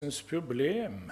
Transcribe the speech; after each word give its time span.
Problem. 0.00 1.10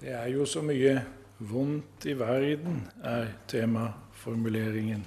Det 0.00 0.10
er 0.12 0.26
jo 0.28 0.44
så 0.44 0.60
mye 0.60 0.98
vondt 1.38 2.04
i 2.04 2.12
verden, 2.12 2.82
er 3.00 3.30
temaformuleringen. 3.48 5.06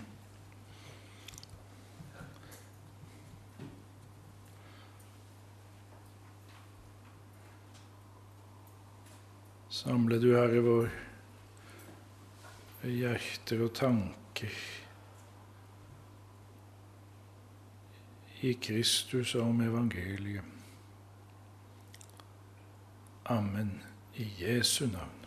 Samle 9.69 10.17
du, 10.17 10.31
Herre 10.33 10.65
vår, 10.65 10.91
hjerter 12.97 13.67
og 13.69 13.75
tanker 13.77 14.61
i 18.41 18.57
Kristus 18.57 19.37
om 19.37 19.61
evangeliet. 19.69 20.58
Amen. 23.29 23.71
I 24.15 24.27
Jesu 24.37 24.85
navn. 24.85 25.19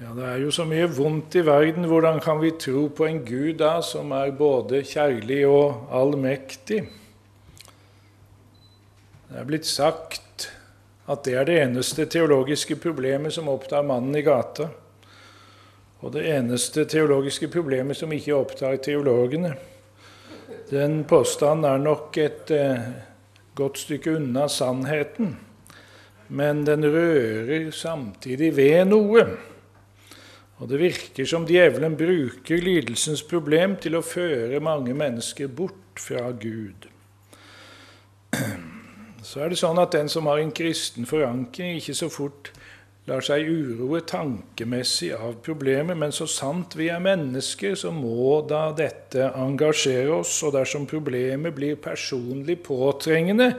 Ja, 0.00 0.14
Det 0.14 0.24
er 0.24 0.40
jo 0.42 0.50
så 0.50 0.64
mye 0.66 0.88
vondt 0.90 1.36
i 1.38 1.44
verden. 1.46 1.84
Hvordan 1.86 2.18
kan 2.20 2.40
vi 2.40 2.50
tro 2.58 2.88
på 2.88 3.06
en 3.06 3.20
Gud 3.22 3.60
da 3.60 3.76
som 3.86 4.10
er 4.10 4.32
både 4.34 4.80
kjærlig 4.82 5.44
og 5.46 5.86
allmektig? 5.94 6.80
Det 9.28 9.38
er 9.38 9.46
blitt 9.46 9.70
sagt 9.70 10.48
at 11.06 11.22
det 11.22 11.36
er 11.38 11.46
det 11.46 11.60
eneste 11.62 12.08
teologiske 12.10 12.76
problemet 12.82 13.32
som 13.38 13.48
opptar 13.48 13.86
mannen 13.86 14.18
i 14.18 14.24
gata. 14.26 14.66
Og 16.02 16.12
det 16.18 16.26
eneste 16.34 16.82
teologiske 16.84 17.46
problemet 17.46 17.96
som 17.96 18.10
ikke 18.10 18.34
opptar 18.34 18.82
teologene. 18.82 19.54
Den 20.70 21.04
påstanden 21.04 21.70
er 21.70 21.78
nok 21.78 22.18
et 22.18 22.50
eh, 22.50 22.90
godt 23.54 23.78
stykke 23.78 24.16
unna 24.16 24.48
sannheten, 24.48 25.36
men 26.28 26.64
den 26.66 26.84
rører 26.84 27.70
samtidig 27.70 28.54
ved 28.56 28.84
noe. 28.88 29.26
Og 30.62 30.68
det 30.70 30.78
virker 30.78 31.26
som 31.26 31.44
djevelen 31.48 31.96
bruker 31.98 32.62
lidelsens 32.62 33.24
problem 33.26 33.74
til 33.82 33.98
å 33.98 34.04
føre 34.06 34.62
mange 34.62 34.94
mennesker 34.94 35.50
bort 35.50 35.98
fra 36.00 36.30
Gud. 36.30 36.86
Så 39.26 39.42
er 39.42 39.52
det 39.52 39.58
sånn 39.60 39.78
at 39.82 39.94
den 39.94 40.08
som 40.10 40.26
har 40.30 40.40
en 40.42 40.54
kristen 40.54 41.06
forankring, 41.06 41.76
ikke 41.78 41.94
så 41.94 42.08
fort 42.10 42.50
lar 43.10 43.24
seg 43.26 43.48
uroe 43.50 44.02
tankemessig 44.06 45.10
av 45.16 45.40
problemet, 45.42 45.98
men 45.98 46.14
så 46.14 46.28
sant 46.30 46.76
vi 46.78 46.86
er 46.92 47.02
mennesker, 47.02 47.74
så 47.78 47.90
må 47.94 48.38
da 48.46 48.68
dette 48.78 49.32
engasjere 49.34 50.20
oss. 50.20 50.36
Og 50.46 50.54
dersom 50.54 50.86
problemet 50.90 51.54
blir 51.56 51.80
personlig 51.82 52.60
påtrengende, 52.62 53.52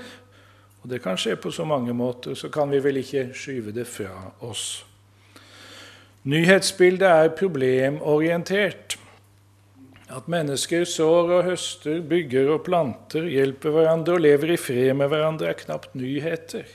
og 0.83 0.89
det 0.91 0.99
kan 1.03 1.19
skje 1.19 1.35
på 1.39 1.51
så 1.51 1.67
mange 1.67 1.95
måter, 1.95 2.35
så 2.35 2.49
kan 2.51 2.71
vi 2.71 2.81
vel 2.83 2.99
ikke 2.99 3.29
skyve 3.35 3.71
det 3.75 3.87
fra 3.87 4.11
oss. 4.43 4.83
Nyhetsbildet 6.27 7.07
er 7.07 7.33
problemorientert. 7.35 8.97
At 10.13 10.27
mennesker 10.31 10.83
sår 10.87 11.31
og 11.39 11.47
høster, 11.47 11.99
bygger 12.05 12.51
og 12.53 12.61
planter, 12.67 13.25
hjelper 13.31 13.73
hverandre 13.75 14.15
og 14.19 14.23
lever 14.23 14.53
i 14.53 14.59
fred 14.59 14.91
med 14.99 15.09
hverandre, 15.11 15.49
er 15.49 15.59
knapt 15.63 15.95
nyheter. 15.99 16.67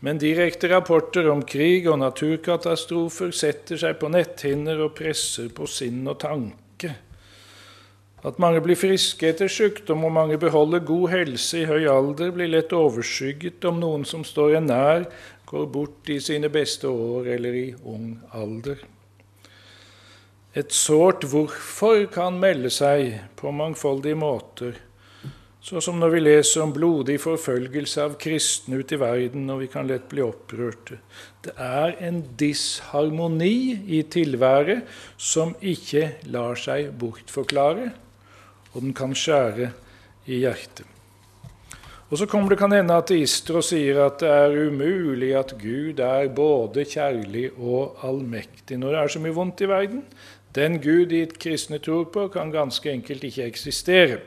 Men 0.00 0.20
direkte 0.22 0.68
rapporter 0.70 1.26
om 1.30 1.40
krig 1.42 1.88
og 1.90 1.98
naturkatastrofer 1.98 3.32
setter 3.34 3.80
seg 3.80 3.96
på 3.98 4.10
netthinner 4.14 4.78
og 4.84 4.94
presser 4.98 5.48
på 5.54 5.66
sinn 5.66 6.04
og 6.06 6.20
tanke. 6.22 6.92
At 8.26 8.38
mange 8.42 8.62
blir 8.62 8.78
friske 8.78 9.26
etter 9.30 9.50
sykdom 9.50 10.04
og 10.06 10.14
mange 10.14 10.38
beholder 10.38 10.82
god 10.86 11.10
helse 11.12 11.62
i 11.62 11.66
høy 11.66 11.86
alder, 11.90 12.30
blir 12.34 12.50
lett 12.50 12.74
overskygget 12.74 13.66
om 13.70 13.78
noen 13.82 14.06
som 14.06 14.24
står 14.26 14.58
en 14.58 14.70
nær, 14.70 15.06
går 15.48 15.66
bort 15.74 16.10
i 16.10 16.18
sine 16.22 16.50
beste 16.52 16.90
år 16.90 17.30
eller 17.34 17.58
i 17.58 17.68
ung 17.86 18.18
alder. 18.34 18.82
Et 20.58 20.74
sårt 20.74 21.26
hvorfor 21.30 22.06
kan 22.10 22.38
melde 22.42 22.70
seg 22.74 23.20
på 23.38 23.50
mangfoldige 23.54 24.18
måter 24.18 24.78
så 25.60 25.80
som 25.82 25.98
når 25.98 26.12
vi 26.14 26.20
leser 26.22 26.62
om 26.62 26.72
blodig 26.72 27.18
forfølgelse 27.20 28.04
av 28.04 28.18
kristne 28.22 28.78
ute 28.78 28.94
i 28.94 29.00
verden, 29.00 29.48
og 29.50 29.64
vi 29.64 29.70
kan 29.72 29.88
lett 29.88 30.06
bli 30.10 30.22
opprørte. 30.22 31.00
Det 31.42 31.54
er 31.58 31.96
en 32.06 32.22
disharmoni 32.38 33.80
i 33.98 34.04
tilværet 34.06 34.86
som 35.16 35.56
ikke 35.58 36.20
lar 36.30 36.58
seg 36.58 36.92
bortforklare, 37.00 37.90
og 38.72 38.78
den 38.84 38.94
kan 38.94 39.16
skjære 39.18 39.72
i 40.30 40.44
hjertet. 40.44 40.86
Og 42.08 42.16
Så 42.16 42.24
kommer 42.26 42.48
det 42.48 42.58
kan 42.58 42.72
hende 42.72 42.94
ateister 42.96 43.58
og 43.60 43.66
sier 43.68 43.98
at 44.06 44.22
det 44.22 44.30
er 44.32 44.54
umulig 44.70 45.34
at 45.36 45.52
Gud 45.60 46.00
er 46.00 46.30
både 46.32 46.86
kjærlig 46.88 47.50
og 47.58 47.98
allmektig 48.00 48.78
når 48.80 48.94
det 48.94 49.00
er 49.02 49.12
så 49.12 49.20
mye 49.20 49.36
vondt 49.36 49.60
i 49.60 49.68
verden. 49.68 50.00
Den 50.56 50.78
Gud 50.80 51.10
de 51.10 51.26
kristne 51.28 51.76
tror 51.84 52.06
på, 52.08 52.30
kan 52.32 52.48
ganske 52.50 52.88
enkelt 52.88 53.28
ikke 53.28 53.44
eksistere. 53.44 54.22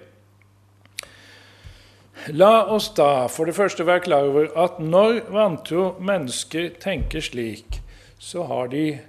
La 2.30 2.68
oss 2.70 2.92
da 2.94 3.26
for 3.34 3.50
det 3.50 3.56
første 3.58 3.86
være 3.88 4.04
klar 4.06 4.28
over 4.30 4.52
at 4.60 4.78
når 4.78 5.24
vantro 5.34 5.96
mennesker 5.98 6.68
tenker 6.82 7.24
slik, 7.26 7.80
så 8.22 8.44
har 8.46 8.70
de 8.70 9.00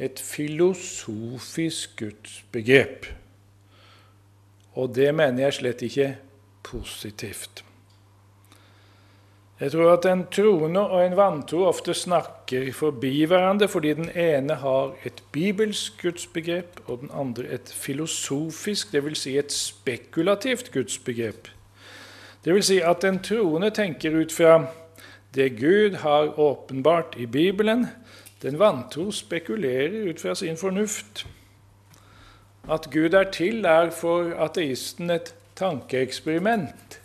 et 0.00 0.20
filosofisk 0.20 1.98
gudsbegrep. 2.00 3.06
Og 4.80 4.94
det 4.96 5.12
mener 5.14 5.44
jeg 5.44 5.58
slett 5.58 5.84
ikke 5.84 6.08
positivt. 6.64 7.64
Jeg 9.60 9.70
tror 9.70 9.92
at 9.92 10.06
en 10.08 10.24
troende 10.32 10.80
og 10.82 11.04
en 11.04 11.16
vantro 11.16 11.66
ofte 11.68 11.94
snakker 11.94 12.72
forbi 12.74 13.26
hverandre 13.28 13.68
fordi 13.70 13.92
den 14.00 14.08
ene 14.18 14.56
har 14.64 14.96
et 15.04 15.20
bibelsk 15.32 16.00
gudsbegrep, 16.02 16.80
og 16.86 17.04
den 17.04 17.12
andre 17.14 17.44
et 17.54 17.70
filosofisk, 17.70 18.92
dvs. 18.92 19.18
Si 19.18 19.36
et 19.38 19.52
spekulativt 19.52 20.72
gudsbegrep. 20.72 21.53
Det 22.44 22.54
vil 22.54 22.62
si 22.62 22.80
at 22.84 23.02
den 23.02 23.22
troende 23.24 23.70
tenker 23.70 24.16
ut 24.20 24.32
fra 24.32 24.66
det 25.34 25.56
Gud 25.58 25.94
har 26.02 26.38
åpenbart 26.40 27.16
i 27.16 27.26
Bibelen. 27.26 27.86
Den 28.42 28.58
vantro 28.58 29.10
spekulerer 29.10 30.10
ut 30.10 30.20
fra 30.20 30.34
sin 30.34 30.56
fornuft. 30.56 31.26
At 32.70 32.88
Gud 32.92 33.14
er 33.14 33.30
til, 33.30 33.64
er 33.64 33.90
for 33.90 34.34
ateisten 34.38 35.10
et 35.10 35.34
tankeeksperiment, 35.56 37.00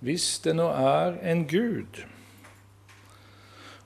hvis 0.00 0.38
det 0.44 0.56
nå 0.56 0.68
er 0.68 1.16
en 1.32 1.46
Gud. 1.48 2.04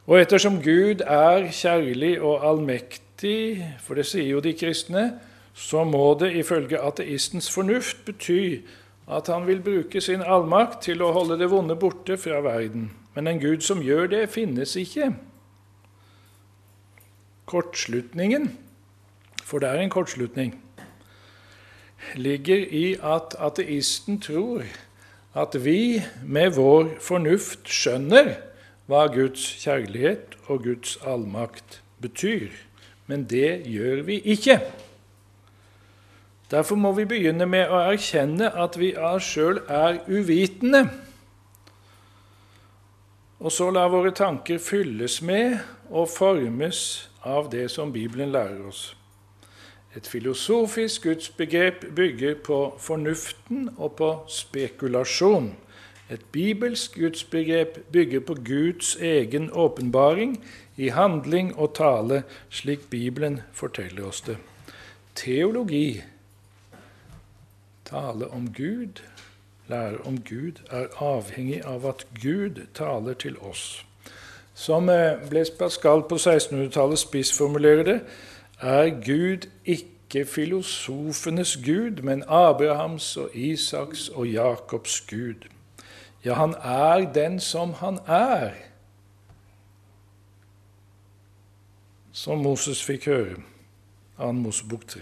Og 0.07 0.21
ettersom 0.21 0.63
Gud 0.63 1.03
er 1.07 1.51
kjærlig 1.53 2.21
og 2.21 2.47
allmektig, 2.49 3.67
for 3.81 3.95
det 3.95 4.07
sier 4.07 4.31
jo 4.31 4.41
de 4.41 4.55
kristne, 4.57 5.21
så 5.55 5.85
må 5.85 6.15
det 6.21 6.33
ifølge 6.39 6.81
ateistens 6.81 7.51
fornuft 7.51 8.05
bety 8.07 8.63
at 9.09 9.27
han 9.33 9.47
vil 9.49 9.63
bruke 9.65 10.01
sin 10.05 10.23
allmakt 10.23 10.83
til 10.85 11.03
å 11.03 11.13
holde 11.17 11.39
det 11.41 11.49
vonde 11.51 11.77
borte 11.81 12.19
fra 12.21 12.43
verden. 12.45 12.91
Men 13.17 13.27
en 13.27 13.41
Gud 13.41 13.65
som 13.65 13.81
gjør 13.83 14.11
det, 14.13 14.29
finnes 14.31 14.77
ikke. 14.77 15.15
Kortslutningen, 17.49 18.51
for 19.43 19.65
det 19.65 19.71
er 19.71 19.81
en 19.81 19.93
kortslutning, 19.93 20.53
ligger 22.15 22.61
i 22.69 22.85
at 23.01 23.35
ateisten 23.43 24.21
tror 24.23 24.67
at 25.39 25.57
vi 25.65 26.03
med 26.25 26.55
vår 26.57 26.95
fornuft 27.05 27.69
skjønner 27.73 28.35
hva 28.89 29.07
Guds 29.13 29.43
kjærlighet 29.63 30.37
og 30.49 30.65
Guds 30.65 30.97
allmakt 31.05 31.81
betyr. 32.01 32.53
Men 33.09 33.25
det 33.29 33.65
gjør 33.69 34.05
vi 34.09 34.21
ikke. 34.25 34.61
Derfor 36.51 36.77
må 36.81 36.93
vi 36.97 37.05
begynne 37.05 37.45
med 37.47 37.69
å 37.69 37.81
erkjenne 37.91 38.49
at 38.57 38.79
vi 38.81 38.95
av 38.97 39.21
sjøl 39.21 39.61
er 39.69 40.01
uvitende, 40.09 40.87
og 43.39 43.53
så 43.55 43.69
la 43.71 43.85
våre 43.87 44.11
tanker 44.17 44.59
fylles 44.59 45.21
med 45.23 45.59
og 45.91 46.09
formes 46.11 46.81
av 47.23 47.53
det 47.53 47.69
som 47.71 47.93
Bibelen 47.93 48.33
lærer 48.35 48.65
oss. 48.67 48.97
Et 49.97 50.09
filosofisk 50.09 51.07
gudsbegrep 51.07 51.85
bygger 51.97 52.35
på 52.45 52.59
fornuften 52.81 53.71
og 53.77 53.95
på 54.01 54.11
spekulasjon. 54.29 55.53
Et 56.11 56.25
bibelsk 56.33 56.99
gudsbegrep 56.99 57.79
bygger 57.93 58.21
på 58.21 58.35
Guds 58.45 58.97
egen 58.97 59.51
åpenbaring 59.53 60.37
i 60.77 60.89
handling 60.89 61.55
og 61.57 61.75
tale, 61.75 62.23
slik 62.51 62.91
Bibelen 62.91 63.41
forteller 63.53 64.09
oss 64.09 64.21
det. 64.21 64.37
Teologi 65.15 66.03
Tale 67.91 68.29
om 68.31 68.53
Gud, 68.53 69.03
lære 69.69 69.99
om 70.05 70.21
Gud, 70.21 70.53
er 70.71 70.87
avhengig 71.01 71.65
av 71.65 71.87
at 71.87 72.07
Gud 72.23 72.67
taler 72.75 73.15
til 73.15 73.39
oss. 73.39 73.85
Som 74.55 74.89
eh, 74.89 75.29
Blaise 75.31 75.53
Pascal 75.59 76.03
på 76.09 76.15
1600-tallet 76.15 76.99
spissformulerer 76.99 77.83
det, 77.83 78.01
er 78.61 78.91
Gud 78.91 79.49
ikke 79.65 80.25
filosofenes 80.25 81.57
Gud, 81.65 82.03
men 82.03 82.25
Abrahams 82.29 83.17
og 83.17 83.31
Isaks 83.35 84.09
og 84.09 84.27
Jakobs 84.29 85.01
Gud. 85.01 85.49
Ja, 86.25 86.35
han 86.35 86.55
er 86.63 87.13
den 87.13 87.41
som 87.41 87.73
han 87.73 87.99
er, 88.07 88.51
som 92.13 92.39
Moses 92.39 92.85
fikk 92.85 93.07
høre, 93.07 93.37
2. 94.19 94.33
Mosebok 94.33 94.87
3. 94.87 95.01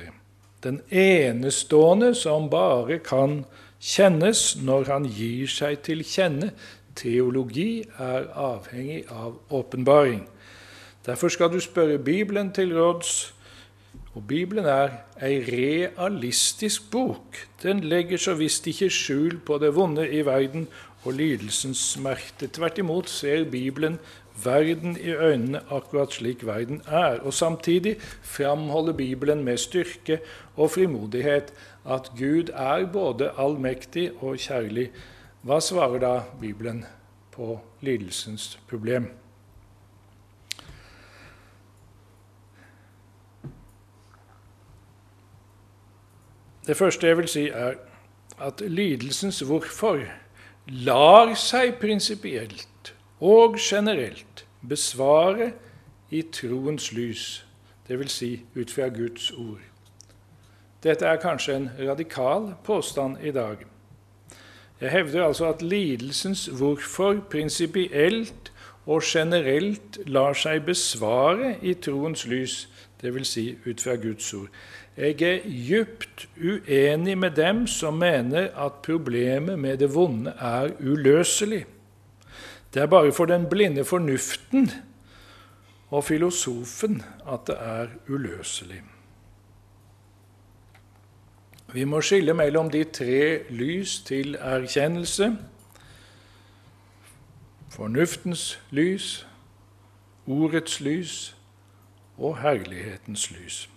Den 0.67 0.81
enestående 0.91 2.11
som 2.19 2.49
bare 2.51 2.99
kan 2.99 3.45
kjennes 3.79 4.57
når 4.59 4.89
han 4.91 5.05
gir 5.07 5.47
seg 5.47 5.79
til 5.87 6.03
kjenne. 6.03 6.51
Teologi 6.99 7.85
er 8.03 8.27
avhengig 8.35 9.05
av 9.13 9.37
åpenbaring. 9.55 10.25
Derfor 11.07 11.31
skal 11.31 11.53
du 11.53 11.61
spørre 11.63 12.01
Bibelen 12.03 12.51
til 12.51 12.75
råds. 12.75 13.13
Og 14.17 14.25
Bibelen 14.27 14.67
er 14.67 15.05
ei 15.23 15.39
realistisk 15.45 16.91
bok. 16.91 17.39
Den 17.63 17.85
legger 17.87 18.19
så 18.19 18.35
visst 18.35 18.67
ikke 18.67 18.91
skjul 18.91 19.39
på 19.47 19.61
det 19.63 19.75
vonde 19.77 20.09
i 20.09 20.25
verden 20.27 20.67
og 21.05 21.15
lidelsens 21.21 21.93
smerte. 21.93 22.49
Tvert 22.49 22.81
imot 22.83 23.13
ser 23.13 23.45
Bibelen 23.45 24.01
verden 24.45 24.97
i 24.97 25.11
øynene 25.11 25.61
akkurat 25.71 26.13
slik 26.13 26.47
verden 26.47 26.83
er. 26.87 27.21
Og 27.21 27.35
samtidig 27.35 27.97
framholder 28.23 28.93
Bibelen 28.93 29.45
med 29.45 29.57
styrke 29.57 30.21
og 30.57 30.71
frimodighet 30.71 31.53
at 31.89 32.11
Gud 32.19 32.51
er 32.53 32.87
både 32.93 33.31
allmektig 33.39 34.11
og 34.21 34.37
kjærlig. 34.37 34.91
Hva 35.43 35.61
svarer 35.61 35.99
da 36.03 36.15
Bibelen 36.41 36.85
på 37.33 37.61
lidelsens 37.81 38.59
problem? 38.69 39.11
Det 46.67 46.77
første 46.77 47.07
jeg 47.07 47.17
vil 47.17 47.29
si, 47.29 47.49
er 47.49 47.77
at 48.43 48.61
lidelsens 48.61 49.41
hvorfor 49.41 50.01
lar 50.67 51.35
seg 51.39 51.77
prinsipielt 51.81 52.96
og 53.21 53.57
generelt 53.59 54.47
besvare 54.69 55.53
i 56.11 56.23
troens 56.33 56.93
lys, 56.93 57.47
dvs. 57.89 58.13
Si 58.13 58.45
ut 58.57 58.71
fra 58.71 58.89
Guds 58.89 59.31
ord. 59.31 59.63
Dette 60.83 61.07
er 61.07 61.17
kanskje 61.17 61.57
en 61.57 61.71
radikal 61.79 62.53
påstand 62.65 63.17
i 63.23 63.31
dag. 63.31 63.57
Jeg 64.81 64.91
hevder 64.91 65.25
altså 65.25 65.49
at 65.49 65.63
lidelsens 65.63 66.47
hvorfor 66.47 67.21
prinsipielt 67.31 68.53
og 68.87 69.03
generelt 69.05 69.99
lar 70.07 70.37
seg 70.37 70.63
besvare 70.67 71.57
i 71.63 71.75
troens 71.75 72.27
lys, 72.27 72.69
dvs. 73.03 73.29
Si 73.29 73.47
ut 73.67 73.81
fra 73.83 73.97
Guds 73.97 74.35
ord. 74.35 74.51
Jeg 74.97 75.23
er 75.23 75.41
djupt 75.45 76.29
uenig 76.41 77.19
med 77.19 77.31
dem 77.37 77.67
som 77.67 77.99
mener 78.01 78.49
at 78.67 78.79
problemet 78.83 79.59
med 79.59 79.79
det 79.79 79.95
vonde 79.95 80.33
er 80.41 80.71
uløselig. 80.81 81.65
Det 82.75 82.83
er 82.83 82.87
bare 82.87 83.13
for 83.13 83.25
den 83.25 83.47
blinde 83.51 83.85
fornuften 83.85 84.71
og 85.91 86.05
filosofen 86.05 87.03
at 87.33 87.47
det 87.47 87.57
er 87.61 87.87
uløselig. 88.09 88.83
Vi 91.73 91.85
må 91.85 92.01
skille 92.01 92.35
mellom 92.35 92.71
de 92.71 92.85
tre 92.85 93.43
lys 93.51 94.01
til 94.07 94.37
erkjennelse. 94.41 95.37
Fornuftens 97.71 98.61
lys, 98.71 99.27
ordets 100.27 100.81
lys 100.81 101.37
og 102.19 102.39
herlighetens 102.39 103.31
lys. 103.31 103.69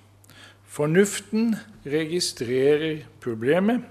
Fornuften 0.66 1.56
registrerer 1.86 3.04
problemet, 3.22 3.82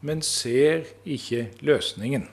men 0.00 0.22
ser 0.22 0.84
ikke 1.04 1.48
løsningen. 1.60 2.28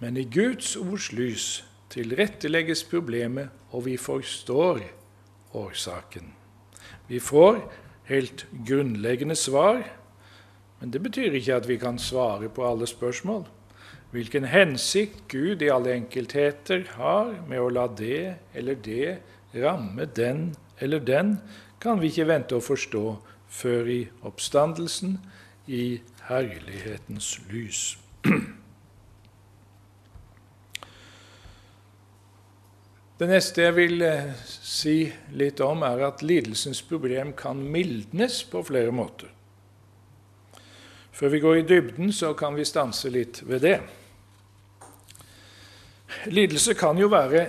Men 0.00 0.16
i 0.16 0.24
Guds 0.24 0.76
ords 0.80 1.10
lys 1.12 1.46
tilrettelegges 1.92 2.84
problemet, 2.88 3.50
og 3.70 3.84
vi 3.84 3.96
forstår 4.00 4.80
årsaken. 5.54 6.32
Vi 7.08 7.20
får 7.20 7.60
helt 8.08 8.46
grunnleggende 8.66 9.36
svar, 9.36 9.82
men 10.80 10.90
det 10.90 11.02
betyr 11.02 11.36
ikke 11.36 11.58
at 11.60 11.68
vi 11.68 11.76
kan 11.76 11.98
svare 11.98 12.48
på 12.48 12.64
alle 12.66 12.86
spørsmål. 12.86 13.44
Hvilken 14.10 14.44
hensikt 14.50 15.28
Gud 15.28 15.62
i 15.62 15.68
alle 15.70 15.92
enkeltheter 15.94 16.86
har 16.96 17.34
med 17.46 17.60
å 17.60 17.68
la 17.70 17.86
det 17.86 18.38
eller 18.54 18.78
det 18.82 19.18
ramme 19.54 20.06
den 20.16 20.54
eller 20.80 21.04
den, 21.04 21.36
kan 21.80 22.00
vi 22.00 22.10
ikke 22.10 22.28
vente 22.30 22.56
å 22.56 22.64
forstå 22.64 23.04
før 23.50 23.90
i 23.90 24.00
oppstandelsen, 24.26 25.18
i 25.66 26.00
herlighetens 26.26 27.36
lys. 27.52 27.98
Det 33.20 33.26
neste 33.28 33.66
jeg 33.66 33.74
vil 33.76 34.00
eh, 34.00 34.30
si 34.64 35.02
litt 35.36 35.60
om, 35.60 35.82
er 35.84 36.06
at 36.06 36.22
lidelsens 36.24 36.78
problem 36.88 37.34
kan 37.36 37.58
mildnes 37.60 38.38
på 38.48 38.62
flere 38.64 38.94
måter. 38.96 39.28
Før 41.12 41.34
vi 41.34 41.40
går 41.42 41.58
i 41.58 41.66
dybden, 41.68 42.14
så 42.16 42.30
kan 42.32 42.56
vi 42.56 42.64
stanse 42.64 43.12
litt 43.12 43.42
ved 43.44 43.60
det. 43.66 43.74
Lidelse 46.32 46.72
kan 46.80 46.96
jo 46.96 47.10
være 47.12 47.44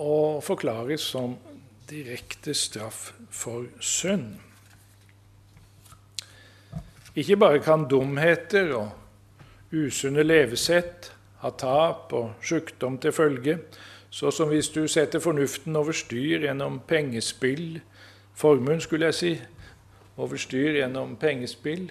å 0.00 0.40
forklares 0.40 1.04
som 1.04 1.36
direkte 1.84 2.56
straff 2.56 3.10
for 3.28 3.68
synd. 3.84 4.38
Ikke 7.12 7.36
bare 7.36 7.60
kan 7.60 7.84
dumheter 7.84 8.72
og 8.80 9.76
usunne 9.76 10.24
levesett 10.24 11.12
ha 11.44 11.50
tap 11.60 12.12
og 12.16 12.30
sykdom 12.42 12.96
til 12.98 13.12
følge, 13.12 13.58
så 14.10 14.30
som 14.32 14.48
hvis 14.48 14.70
du 14.72 14.86
setter 14.88 15.20
fornuften 15.20 15.76
over 15.76 15.92
styr 15.92 16.46
gjennom 16.46 16.78
pengespill, 16.88 17.82
formuen 18.34 18.80
skulle 18.80 19.10
jeg 19.10 19.18
si, 19.18 19.32
over 20.16 20.40
styr 20.40 20.78
gjennom 20.78 21.16
pengespill, 21.20 21.90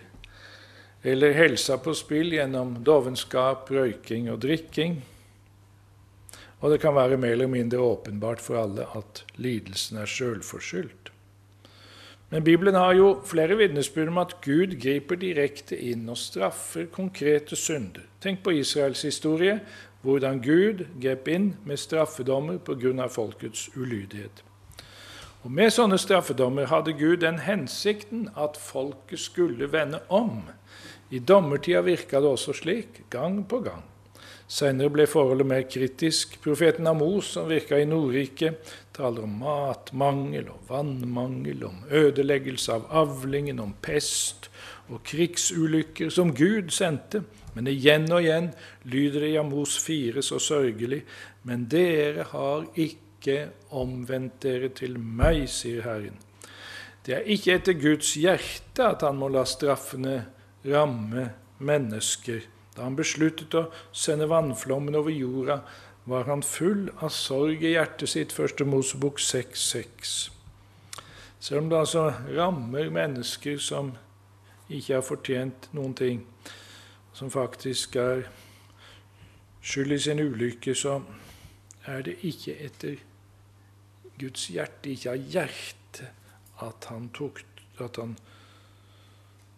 eller 1.03 1.35
helsa 1.37 1.77
på 1.83 1.93
spill 1.93 2.33
gjennom 2.33 2.79
dovenskap, 2.87 3.69
røyking 3.69 4.31
og 4.31 4.41
drikking. 4.41 5.01
Og 6.63 6.71
det 6.71 6.79
kan 6.81 6.95
være 6.95 7.19
mer 7.19 7.35
eller 7.35 7.51
mindre 7.51 7.83
åpenbart 7.83 8.41
for 8.41 8.61
alle 8.63 8.87
at 8.95 9.25
lidelsen 9.35 9.99
er 9.99 10.09
sjølforskyldt. 10.09 11.12
Men 12.33 12.43
Bibelen 12.43 12.73
har 12.75 12.93
jo 12.97 13.19
flere 13.29 13.53
vitnesbyrd 13.59 14.07
om 14.09 14.17
at 14.17 14.31
Gud 14.41 14.71
griper 14.81 15.19
direkte 15.21 15.77
inn 15.77 16.07
og 16.09 16.17
straffer 16.17 16.87
konkrete 16.89 17.53
synder. 17.53 18.07
Tenk 18.25 18.41
på 18.41 18.55
Israels 18.57 19.03
historie, 19.05 19.59
hvordan 20.01 20.41
Gud 20.41 20.81
grep 20.97 21.29
inn 21.29 21.51
med 21.61 21.77
straffedommer 21.77 22.57
pga. 22.57 23.05
folkets 23.07 23.69
ulydighet. 23.77 24.43
Og 25.43 25.51
Med 25.51 25.69
sånne 25.69 25.97
straffedommer 26.01 26.65
hadde 26.65 26.97
Gud 26.97 27.17
den 27.21 27.37
hensikten 27.37 28.29
at 28.35 28.57
folket 28.57 29.19
skulle 29.19 29.71
vende 29.71 29.99
om. 30.09 30.41
I 31.11 31.19
dommertida 31.19 31.81
virka 31.81 32.19
det 32.19 32.29
også 32.29 32.53
slik, 32.53 33.03
gang 33.09 33.43
på 33.47 33.59
gang. 33.59 33.83
Senere 34.47 34.89
ble 34.89 35.05
forholdet 35.07 35.47
mer 35.47 35.61
kritisk. 35.61 36.39
Profeten 36.41 36.87
Amos, 36.87 37.25
som 37.25 37.47
virka 37.49 37.77
i 37.77 37.85
Nordriket, 37.85 38.73
taler 38.93 39.25
om 39.25 39.37
matmangel 39.41 40.49
og 40.53 40.67
vannmangel, 40.69 41.63
om 41.67 41.83
ødeleggelse 41.89 42.75
av 42.75 42.87
avlingen, 43.03 43.59
om 43.59 43.73
pest 43.81 44.49
og 44.89 45.01
krigsulykker 45.07 46.11
som 46.13 46.33
Gud 46.35 46.71
sendte. 46.75 47.23
Men 47.53 47.69
igjen 47.69 48.07
og 48.11 48.23
igjen 48.23 48.51
lyder 48.89 49.25
det 49.25 49.33
i 49.33 49.39
Amos 49.41 49.77
4 49.81 50.23
så 50.25 50.39
sørgelig. 50.41 51.03
Men 51.43 51.67
dere 51.71 52.27
har 52.31 52.67
ikke 52.73 53.39
omvendt 53.73 54.41
dere 54.45 54.69
til 54.75 54.97
meg, 54.99 55.45
sier 55.49 55.85
Herren. 55.85 56.17
Det 57.03 57.17
er 57.17 57.29
ikke 57.35 57.57
etter 57.57 57.75
Guds 57.75 58.13
hjerte 58.15 58.85
at 58.93 59.03
han 59.03 59.19
må 59.19 59.27
la 59.31 59.43
straffene 59.47 60.21
ramme 60.63 61.29
mennesker 61.63 62.45
da 62.73 62.87
han 62.87 62.95
besluttet 62.97 63.53
å 63.53 63.67
sende 63.93 64.25
vannflommen 64.31 64.95
over 64.97 65.13
jorda, 65.13 65.59
var 66.05 66.23
han 66.27 66.43
full 66.43 66.89
av 66.99 67.09
sorg 67.15 67.63
i 67.63 67.73
hjertet 67.75 68.11
sitt, 68.11 68.33
første 68.35 68.65
Mosebok 68.67 69.21
6,6. 69.23 70.31
Selv 71.39 71.61
om 71.61 71.69
det 71.69 71.79
altså 71.79 72.09
rammer 72.35 72.89
mennesker 72.91 73.57
som 73.59 73.93
ikke 74.69 74.97
har 74.97 75.05
fortjent 75.05 75.69
noen 75.75 75.95
ting, 75.95 76.21
som 77.13 77.31
faktisk 77.31 77.95
er 77.99 78.25
skyld 79.63 79.95
i 79.95 79.99
sin 79.99 80.19
ulykke, 80.23 80.75
så 80.75 81.01
er 81.85 82.03
det 82.07 82.17
ikke 82.23 82.55
etter 82.63 82.99
Guds 84.19 84.47
hjerte, 84.51 84.91
ikke 84.91 85.15
av 85.15 85.31
hjertet, 85.35 86.09
at 86.63 86.87
han 86.91 87.09
tok 87.15 87.41
at 87.81 87.97
han, 87.97 88.13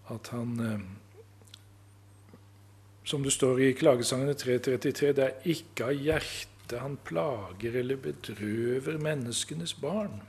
at 0.09 0.29
han 0.31 0.59
eh, 0.63 0.85
som 3.05 3.23
det 3.23 3.33
står 3.33 3.59
i 3.61 3.73
Klagesangene 3.77 4.33
333, 4.33 5.11
det 5.13 5.25
er 5.25 5.49
ikke 5.53 5.89
av 5.91 6.05
hjertet 6.07 6.79
han 6.81 6.97
plager 7.05 7.77
eller 7.77 7.99
bedrøver 8.01 8.97
menneskenes 8.97 9.75
barn. 9.77 10.23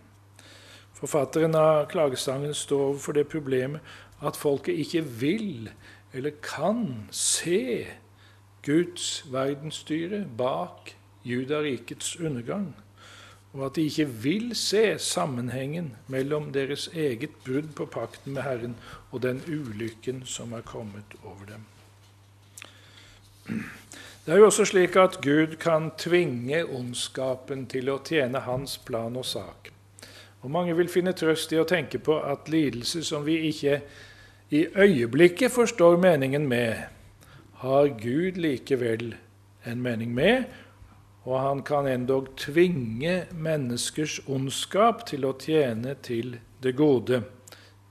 Forfatteren 0.97 1.57
av 1.57 1.87
klagesangen 1.93 2.55
står 2.57 2.91
overfor 2.91 3.17
det 3.17 3.29
problemet 3.33 3.95
at 4.25 4.37
folket 4.37 4.77
ikke 4.81 5.03
vil 5.21 5.71
eller 6.17 6.37
kan 6.45 7.09
se 7.13 7.87
Guds 8.65 9.25
verdensstyre 9.33 10.25
bak 10.37 10.95
Judarikets 11.27 12.17
undergang, 12.21 12.71
og 13.53 13.67
at 13.67 13.77
de 13.77 13.87
ikke 13.89 14.07
vil 14.25 14.51
se 14.57 14.99
sammenhengen 14.99 15.95
mellom 16.13 16.53
deres 16.53 16.89
eget 16.95 17.37
brudd 17.45 17.73
på 17.77 17.87
pakten 17.87 18.37
med 18.37 18.43
Herren 18.43 18.77
og 19.11 19.23
den 19.23 19.41
ulykken 19.49 20.25
som 20.25 20.53
er 20.53 20.65
kommet 20.65 21.17
over 21.25 21.45
dem. 21.49 21.65
Det 23.47 24.35
er 24.35 24.41
jo 24.41 24.49
også 24.49 24.65
slik 24.67 24.97
at 24.99 25.21
Gud 25.23 25.57
kan 25.63 25.93
tvinge 25.99 26.65
ondskapen 26.65 27.67
til 27.71 27.93
å 27.93 28.01
tjene 28.03 28.43
hans 28.43 28.79
plan 28.83 29.15
og 29.17 29.25
sak. 29.25 29.71
Og 30.43 30.51
Mange 30.51 30.77
vil 30.79 30.91
finne 30.91 31.15
trøst 31.15 31.53
i 31.55 31.61
å 31.61 31.67
tenke 31.67 31.99
på 31.99 32.19
at 32.23 32.51
lidelse 32.51 33.05
som 33.07 33.25
vi 33.27 33.39
ikke 33.49 33.81
i 34.51 34.67
øyeblikket 34.67 35.51
forstår 35.55 35.97
meningen 36.03 36.47
med, 36.47 36.85
har 37.63 37.89
Gud 37.99 38.39
likevel 38.39 39.15
en 39.67 39.83
mening 39.83 40.15
med, 40.15 40.45
og 41.27 41.41
han 41.41 41.63
kan 41.67 41.87
endog 41.91 42.29
tvinge 42.39 43.25
menneskers 43.35 44.21
ondskap 44.27 45.03
til 45.07 45.27
å 45.27 45.35
tjene 45.39 45.97
til 46.03 46.37
det 46.63 46.77
gode, 46.79 47.23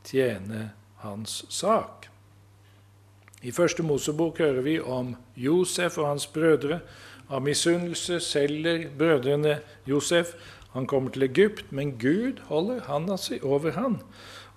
tjene 0.07 0.69
hans 1.03 1.41
sak. 1.51 2.07
I 3.45 3.51
Første 3.51 3.83
Mosebok 3.83 4.39
hører 4.41 4.61
vi 4.65 4.79
om 4.79 5.11
Josef 5.37 5.99
og 6.01 6.07
hans 6.07 6.23
brødre. 6.27 6.79
Av 7.29 7.43
misunnelse 7.45 8.17
selger 8.19 8.87
brødrene 8.97 9.59
Josef. 9.85 10.31
Han 10.73 10.87
kommer 10.89 11.13
til 11.13 11.27
Egypt, 11.27 11.65
men 11.69 11.91
Gud 12.01 12.41
holder 12.49 12.81
handa 12.87 13.17
si 13.21 13.37
over 13.43 13.75
han. 13.75 13.99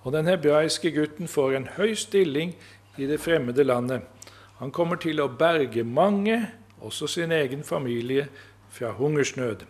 Og 0.03 0.13
den 0.13 0.27
hebraiske 0.27 0.95
gutten 0.97 1.29
får 1.29 1.57
en 1.57 1.69
høy 1.77 1.93
stilling 2.01 2.55
i 2.97 3.05
det 3.11 3.21
fremmede 3.21 3.65
landet. 3.65 4.09
Han 4.57 4.73
kommer 4.73 4.97
til 4.97 5.21
å 5.21 5.29
berge 5.29 5.85
mange, 5.85 6.39
også 6.81 7.11
sin 7.13 7.33
egen 7.33 7.65
familie, 7.65 8.31
fra 8.73 8.95
hungersnød. 8.97 9.67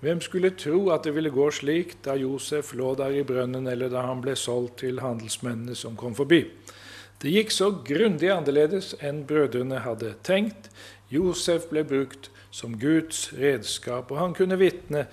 Hvem 0.00 0.20
skulle 0.20 0.50
tro 0.58 0.88
at 0.90 1.06
det 1.06 1.14
ville 1.14 1.30
gå 1.30 1.46
slik 1.54 2.00
da 2.02 2.18
Josef 2.18 2.74
lå 2.74 2.96
der 2.98 3.20
i 3.20 3.22
brønnen, 3.22 3.70
eller 3.70 3.88
da 3.88 4.02
han 4.10 4.18
ble 4.24 4.34
solgt 4.34 4.80
til 4.82 4.98
handelsmennene 4.98 5.78
som 5.78 5.94
kom 5.96 6.18
forbi? 6.18 6.42
Det 7.18 7.32
gikk 7.34 7.50
så 7.50 7.72
grundig 7.82 8.28
annerledes 8.30 8.92
enn 9.02 9.24
brødrene 9.26 9.80
hadde 9.82 10.12
tenkt. 10.22 10.68
Josef 11.10 11.64
ble 11.72 11.82
brukt 11.82 12.28
som 12.54 12.76
Guds 12.78 13.32
redskap, 13.34 14.12
og 14.12 14.20
han 14.20 14.36
kunne 14.38 14.58
vitne 14.60 15.08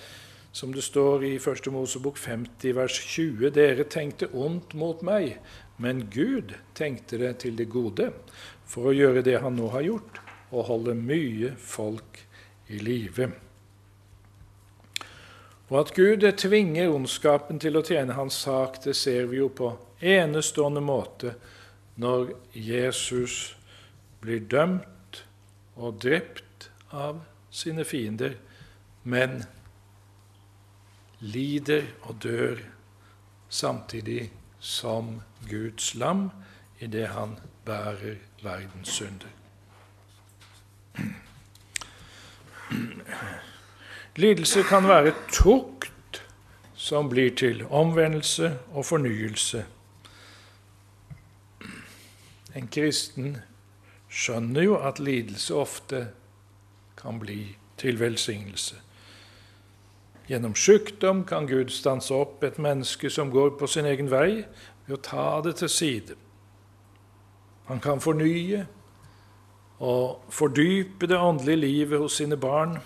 som 0.55 0.69
det 0.71 0.85
står 0.85 1.25
i 1.25 1.31
1. 1.39 1.71
Mosebok 1.74 2.19
50, 2.21 2.75
vers 2.77 3.00
20.: 3.00 3.50
Dere 3.55 3.88
tenkte 3.89 4.29
ondt 4.29 4.75
mot 4.77 5.01
meg, 5.01 5.39
men 5.81 6.05
Gud 6.13 6.53
tenkte 6.77 7.17
det 7.17 7.39
til 7.41 7.57
det 7.57 7.67
gode, 7.74 8.12
for 8.65 8.91
å 8.91 8.95
gjøre 8.95 9.25
det 9.25 9.41
han 9.41 9.57
nå 9.57 9.71
har 9.74 9.88
gjort, 9.89 10.21
og 10.53 10.69
holde 10.69 10.93
mye 10.93 11.55
folk 11.57 12.21
i 12.69 12.79
live. 12.85 13.31
Og 15.74 15.79
at 15.81 15.95
Gud 15.97 16.21
tvinger 16.38 16.93
ondskapen 16.93 17.57
til 17.59 17.75
å 17.75 17.83
tjene 17.83 18.13
hans 18.13 18.38
sak, 18.45 18.83
det 18.85 18.93
ser 18.93 19.25
vi 19.33 19.41
jo 19.41 19.50
på 19.50 19.74
enestående 20.05 20.85
måte 20.85 21.33
når 21.95 22.33
Jesus 22.53 23.57
blir 24.21 24.39
dømt 24.39 25.21
og 25.75 26.01
drept 26.03 26.69
av 26.91 27.21
sine 27.51 27.85
fiender, 27.85 28.35
men 29.03 29.43
lider 31.19 31.87
og 32.01 32.23
dør 32.23 32.59
samtidig 33.49 34.31
som 34.59 35.21
Guds 35.49 35.93
lam 35.95 36.29
idet 36.79 37.07
han 37.13 37.37
bærer 37.65 38.17
verdens 38.43 38.89
synder. 38.89 39.31
Lidelse 44.15 44.63
kan 44.63 44.87
være 44.87 45.13
tukt 45.31 46.23
som 46.75 47.09
blir 47.09 47.35
til 47.35 47.65
omvendelse 47.65 48.57
og 48.71 48.85
fornyelse. 48.85 49.65
En 52.55 52.67
kristen 52.71 53.38
skjønner 54.09 54.63
jo 54.63 54.77
at 54.79 55.00
lidelse 55.00 55.55
ofte 55.55 56.07
kan 56.97 57.19
bli 57.19 57.55
til 57.77 58.00
velsignelse. 58.00 58.79
Gjennom 60.29 60.55
sykdom 60.57 61.25
kan 61.27 61.45
Gud 61.47 61.69
stanse 61.69 62.13
opp 62.15 62.43
et 62.43 62.57
menneske 62.57 63.09
som 63.13 63.29
går 63.31 63.57
på 63.59 63.67
sin 63.67 63.85
egen 63.85 64.09
vei, 64.09 64.45
ved 64.88 64.97
å 64.97 65.03
ta 65.03 65.27
det 65.45 65.57
til 65.59 65.69
side. 65.69 66.15
Han 67.67 67.81
kan 67.81 68.01
fornye 68.01 68.65
og 69.83 70.25
fordype 70.33 71.09
det 71.09 71.19
åndelige 71.19 71.62
livet 71.62 72.00
hos 72.00 72.17
sine 72.21 72.38
barn. 72.38 72.77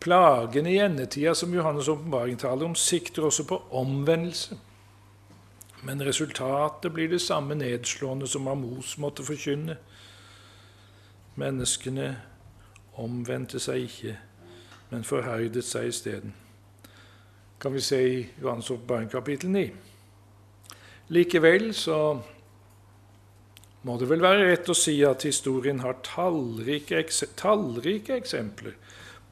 Plagene 0.00 0.72
i 0.72 0.80
endetida 0.80 1.34
som 1.34 1.54
Johannes' 1.54 1.90
åpenbaring 1.90 2.38
taler 2.38 2.66
om, 2.66 2.74
sikter 2.74 3.26
også 3.26 3.44
på 3.46 3.60
omvendelse. 3.70 4.56
Men 5.82 6.02
resultatet 6.02 6.92
blir 6.92 7.08
det 7.08 7.22
samme 7.22 7.54
nedslående 7.54 8.26
som 8.26 8.48
Amos 8.48 8.96
måtte 8.98 9.24
forkynne. 9.24 9.76
Menneskene 11.38 12.16
omvendte 12.98 13.60
seg 13.62 13.86
ikke 13.86 14.16
men 14.90 15.04
forherdet 15.04 15.66
seg 15.66 15.90
isteden. 15.90 16.34
Kan 17.60 17.74
vi 17.74 17.82
se 17.82 17.98
i 17.98 18.18
Johans 18.40 18.70
åpenbaring 18.70 19.10
kapittel 19.12 19.50
9. 19.52 19.70
Likevel 21.12 21.70
så 21.76 21.98
må 23.86 23.96
det 23.98 24.08
vel 24.10 24.22
være 24.22 24.50
rett 24.50 24.68
å 24.68 24.76
si 24.76 24.96
at 25.06 25.24
historien 25.26 25.80
har 25.82 26.00
tallrike, 26.06 27.02
tallrike 27.38 28.18
eksempler 28.18 28.76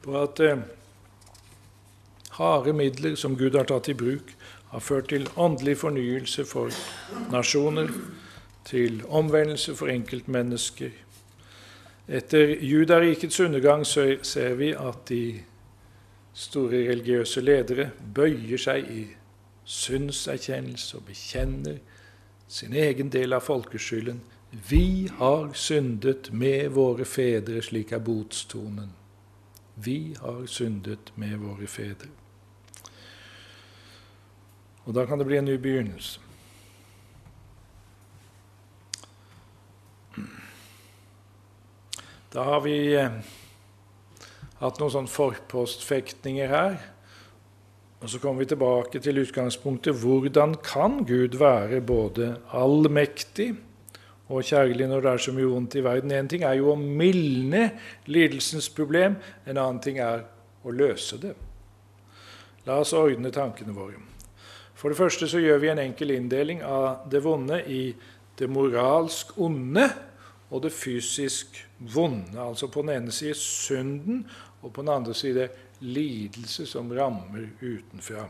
på 0.03 0.15
at 0.19 0.41
eh, 0.43 0.63
harde 2.37 2.73
midler 2.75 3.17
som 3.19 3.37
Gud 3.37 3.57
har 3.57 3.67
tatt 3.69 3.89
i 3.91 3.97
bruk, 3.97 4.31
har 4.71 4.79
ført 4.79 5.09
til 5.09 5.29
åndelig 5.37 5.77
fornyelse 5.77 6.45
for 6.45 6.71
nasjoner, 7.31 7.87
til 8.65 9.03
omvendelse 9.07 9.75
for 9.75 9.87
enkeltmennesker, 9.87 10.89
etter 12.07 12.55
Judarikets 12.63 13.39
undergang 13.39 13.85
ser 13.85 14.53
vi 14.55 14.71
at 14.71 15.09
de 15.09 15.39
store 16.33 16.89
religiøse 16.89 17.41
ledere 17.41 17.89
bøyer 18.15 18.57
seg 18.57 18.91
i 18.91 19.01
syndserkjennelse 19.67 20.97
og 20.97 21.03
bekjenner 21.09 21.81
sin 22.47 22.73
egen 22.73 23.11
del 23.11 23.35
av 23.35 23.43
folkeskylden. 23.43 24.21
Vi 24.69 25.09
har 25.17 25.51
syndet 25.53 26.31
med 26.31 26.69
våre 26.77 27.05
fedre, 27.05 27.59
slik 27.61 27.91
er 27.91 27.99
botstonen. 27.99 28.93
Vi 29.75 30.15
har 30.21 30.45
syndet 30.47 31.11
med 31.15 31.35
våre 31.43 31.67
fedre. 31.67 32.07
Og 34.87 34.95
da 34.95 35.03
kan 35.05 35.19
det 35.19 35.27
bli 35.27 35.37
en 35.37 35.45
ny 35.45 35.57
begynnelse. 35.59 36.23
Da 42.31 42.43
har 42.43 42.61
vi 42.63 42.77
eh, 42.95 43.11
hatt 44.61 44.79
noen 44.79 44.93
sånn 44.93 45.09
forpostfektninger 45.11 46.51
her. 46.51 46.77
Og 47.97 48.11
så 48.11 48.19
kommer 48.21 48.43
vi 48.43 48.51
tilbake 48.51 49.01
til 49.01 49.23
utgangspunktet. 49.23 49.95
Hvordan 50.03 50.55
kan 50.63 51.01
Gud 51.07 51.39
være 51.41 51.81
både 51.81 52.35
allmektig 52.55 53.55
og 54.27 54.43
kjærlig 54.45 54.89
når 54.91 55.03
det 55.03 55.13
er 55.13 55.23
så 55.23 55.33
mye 55.33 55.49
vondt 55.49 55.79
i 55.79 55.83
verden? 55.85 56.13
Én 56.13 56.29
ting 56.29 56.45
er 56.45 56.59
jo 56.59 56.73
å 56.75 56.77
mildne 56.77 57.71
lidelsens 58.05 58.69
problem, 58.69 59.17
en 59.47 59.57
annen 59.57 59.81
ting 59.83 59.97
er 60.03 60.27
å 60.63 60.75
løse 60.75 61.17
det. 61.23 61.33
La 62.67 62.77
oss 62.83 62.93
ordne 62.93 63.33
tankene 63.33 63.73
våre. 63.73 64.16
For 64.77 64.93
det 64.93 64.99
første 64.99 65.27
så 65.29 65.41
gjør 65.41 65.61
vi 65.63 65.71
en 65.71 65.81
enkel 65.81 66.13
inndeling 66.13 66.61
av 66.61 67.07
det 67.09 67.23
vonde 67.25 67.63
i 67.65 67.95
det 68.37 68.49
moralsk 68.49 69.33
onde 69.41 69.87
og 70.53 70.61
det 70.63 70.71
fysisk 70.71 71.57
vonde. 71.79 72.37
Altså 72.37 72.69
på 72.69 72.83
den 72.85 72.93
ene 72.93 73.11
side 73.11 73.35
synden, 73.41 74.27
og 74.61 74.73
på 74.73 74.81
den 74.81 74.93
andre 74.93 75.13
side 75.13 75.49
lidelse 75.79 76.65
som 76.65 76.91
rammer 76.93 77.49
utenfra. 77.61 78.27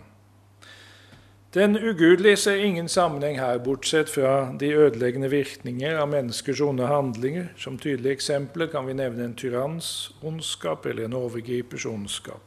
Den 1.54 1.78
ugudelige 1.78 2.38
ser 2.38 2.64
ingen 2.64 2.88
sammenheng 2.88 3.40
her, 3.40 3.58
bortsett 3.58 4.10
fra 4.10 4.52
de 4.60 4.74
ødeleggende 4.76 5.30
virkninger 5.32 5.96
av 5.98 6.10
menneskers 6.12 6.62
onde 6.62 6.88
handlinger. 6.88 7.48
Som 7.58 7.80
tydelige 7.80 8.20
eksempler 8.20 8.68
kan 8.68 8.86
vi 8.88 8.94
nevne 8.94 9.24
en 9.26 9.36
tyranns 9.36 10.12
ondskap 10.22 10.86
eller 10.86 11.08
en 11.08 11.16
overgripers 11.18 11.86
ondskap. 11.86 12.47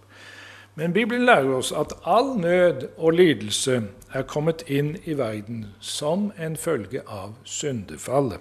Men 0.80 0.92
Bibelen 0.92 1.26
lærer 1.28 1.50
oss 1.52 1.74
at 1.76 1.92
all 2.08 2.38
nød 2.40 2.86
og 2.96 3.12
lidelse 3.12 3.82
er 4.16 4.22
kommet 4.24 4.62
inn 4.64 4.94
i 5.04 5.12
verden 5.18 5.74
som 5.84 6.30
en 6.40 6.54
følge 6.56 7.02
av 7.04 7.34
syndefallet. 7.44 8.40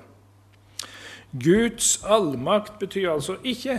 Guds 1.36 1.98
allmakt 2.08 2.78
betyr 2.80 3.10
altså 3.12 3.36
ikke 3.44 3.76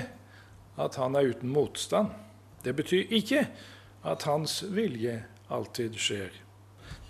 at 0.77 0.99
han 1.01 1.17
er 1.17 1.31
uten 1.31 1.55
motstand. 1.55 2.11
Det 2.65 2.75
betyr 2.77 3.09
ikke 3.09 3.47
at 4.05 4.29
hans 4.29 4.59
vilje 4.69 5.23
alltid 5.49 5.97
skjer. 5.97 6.29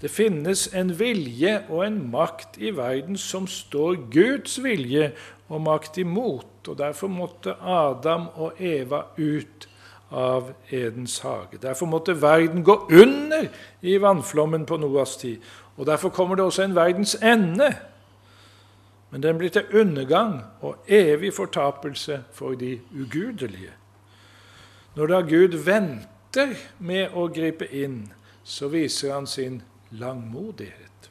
Det 0.01 0.11
finnes 0.11 0.69
en 0.71 0.95
vilje 1.01 1.57
og 1.67 1.83
en 1.89 1.99
makt 2.13 2.61
i 2.63 2.71
verden 2.79 3.19
som 3.19 3.51
står 3.51 3.99
Guds 4.15 4.63
vilje 4.63 5.11
og 5.49 5.67
makt 5.67 5.99
imot. 5.99 6.69
og 6.69 6.79
Derfor 6.79 7.11
måtte 7.11 7.59
Adam 7.59 8.31
og 8.39 8.63
Eva 8.63 9.03
ut 9.19 9.67
av 10.11 10.53
Edens 10.71 11.19
hage. 11.19 11.59
Derfor 11.63 11.87
måtte 11.87 12.23
verden 12.23 12.65
gå 12.65 12.87
under 12.91 13.49
i 13.81 13.97
vannflommen 13.99 14.67
på 14.67 14.77
Noas 14.77 15.17
tid. 15.17 15.39
Og 15.77 15.87
Derfor 15.87 16.09
kommer 16.09 16.37
det 16.37 16.45
også 16.45 16.63
en 16.63 16.75
verdens 16.75 17.15
ende. 17.23 17.77
Men 19.11 19.23
den 19.23 19.39
blir 19.39 19.49
til 19.49 19.67
undergang 19.75 20.41
og 20.61 20.77
evig 20.89 21.35
fortapelse 21.35 22.23
for 22.33 22.55
de 22.55 22.81
ugudelige. 22.95 23.73
Når 24.95 25.07
da 25.07 25.21
Gud 25.21 25.57
venter 25.65 26.55
med 26.79 27.15
å 27.15 27.29
gripe 27.29 27.67
inn, 27.67 28.13
så 28.45 28.69
viser 28.69 29.15
han 29.15 29.27
sin 29.27 29.63
langmodighet. 29.91 31.11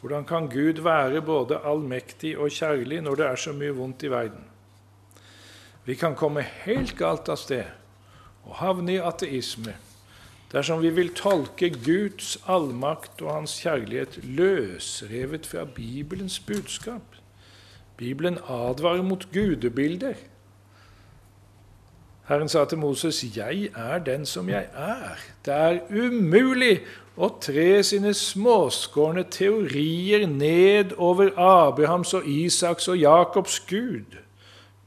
Hvordan 0.00 0.24
kan 0.24 0.48
Gud 0.48 0.82
være 0.84 1.22
både 1.22 1.62
allmektig 1.64 2.34
og 2.38 2.50
kjærlig 2.52 3.00
når 3.00 3.14
det 3.14 3.26
er 3.26 3.40
så 3.40 3.52
mye 3.56 3.72
vondt 3.72 4.04
i 4.04 4.10
verden? 4.12 4.53
Vi 5.84 5.94
kan 5.94 6.14
komme 6.16 6.44
helt 6.64 6.96
galt 6.96 7.28
av 7.28 7.36
sted 7.36 7.68
og 8.44 8.56
havne 8.60 8.96
i 8.96 9.02
ateisme 9.02 9.76
dersom 10.54 10.82
vi 10.84 10.92
vil 10.94 11.10
tolke 11.18 11.72
Guds 11.74 12.36
allmakt 12.46 13.22
og 13.24 13.32
Hans 13.32 13.56
kjærlighet 13.64 14.20
løsrevet 14.22 15.48
fra 15.50 15.64
Bibelens 15.64 16.38
budskap. 16.40 17.18
Bibelen 17.96 18.38
advarer 18.38 19.02
mot 19.02 19.26
gudebilder. 19.32 20.14
Herren 22.28 22.48
sa 22.48 22.64
til 22.64 22.78
Moses, 22.78 23.36
'Jeg 23.36 23.68
er 23.76 23.98
den 23.98 24.26
som 24.26 24.48
jeg 24.48 24.66
er'. 24.74 25.20
Det 25.44 25.54
er 25.54 25.80
umulig 25.90 26.80
å 27.16 27.28
tre 27.40 27.82
sine 27.82 28.14
småskårne 28.14 29.24
teorier 29.30 30.26
ned 30.26 30.92
over 30.96 31.30
Abrahams 31.36 32.14
og 32.14 32.28
Isaks 32.28 32.88
og 32.88 32.98
Jakobs 32.98 33.60
Gud. 33.60 34.23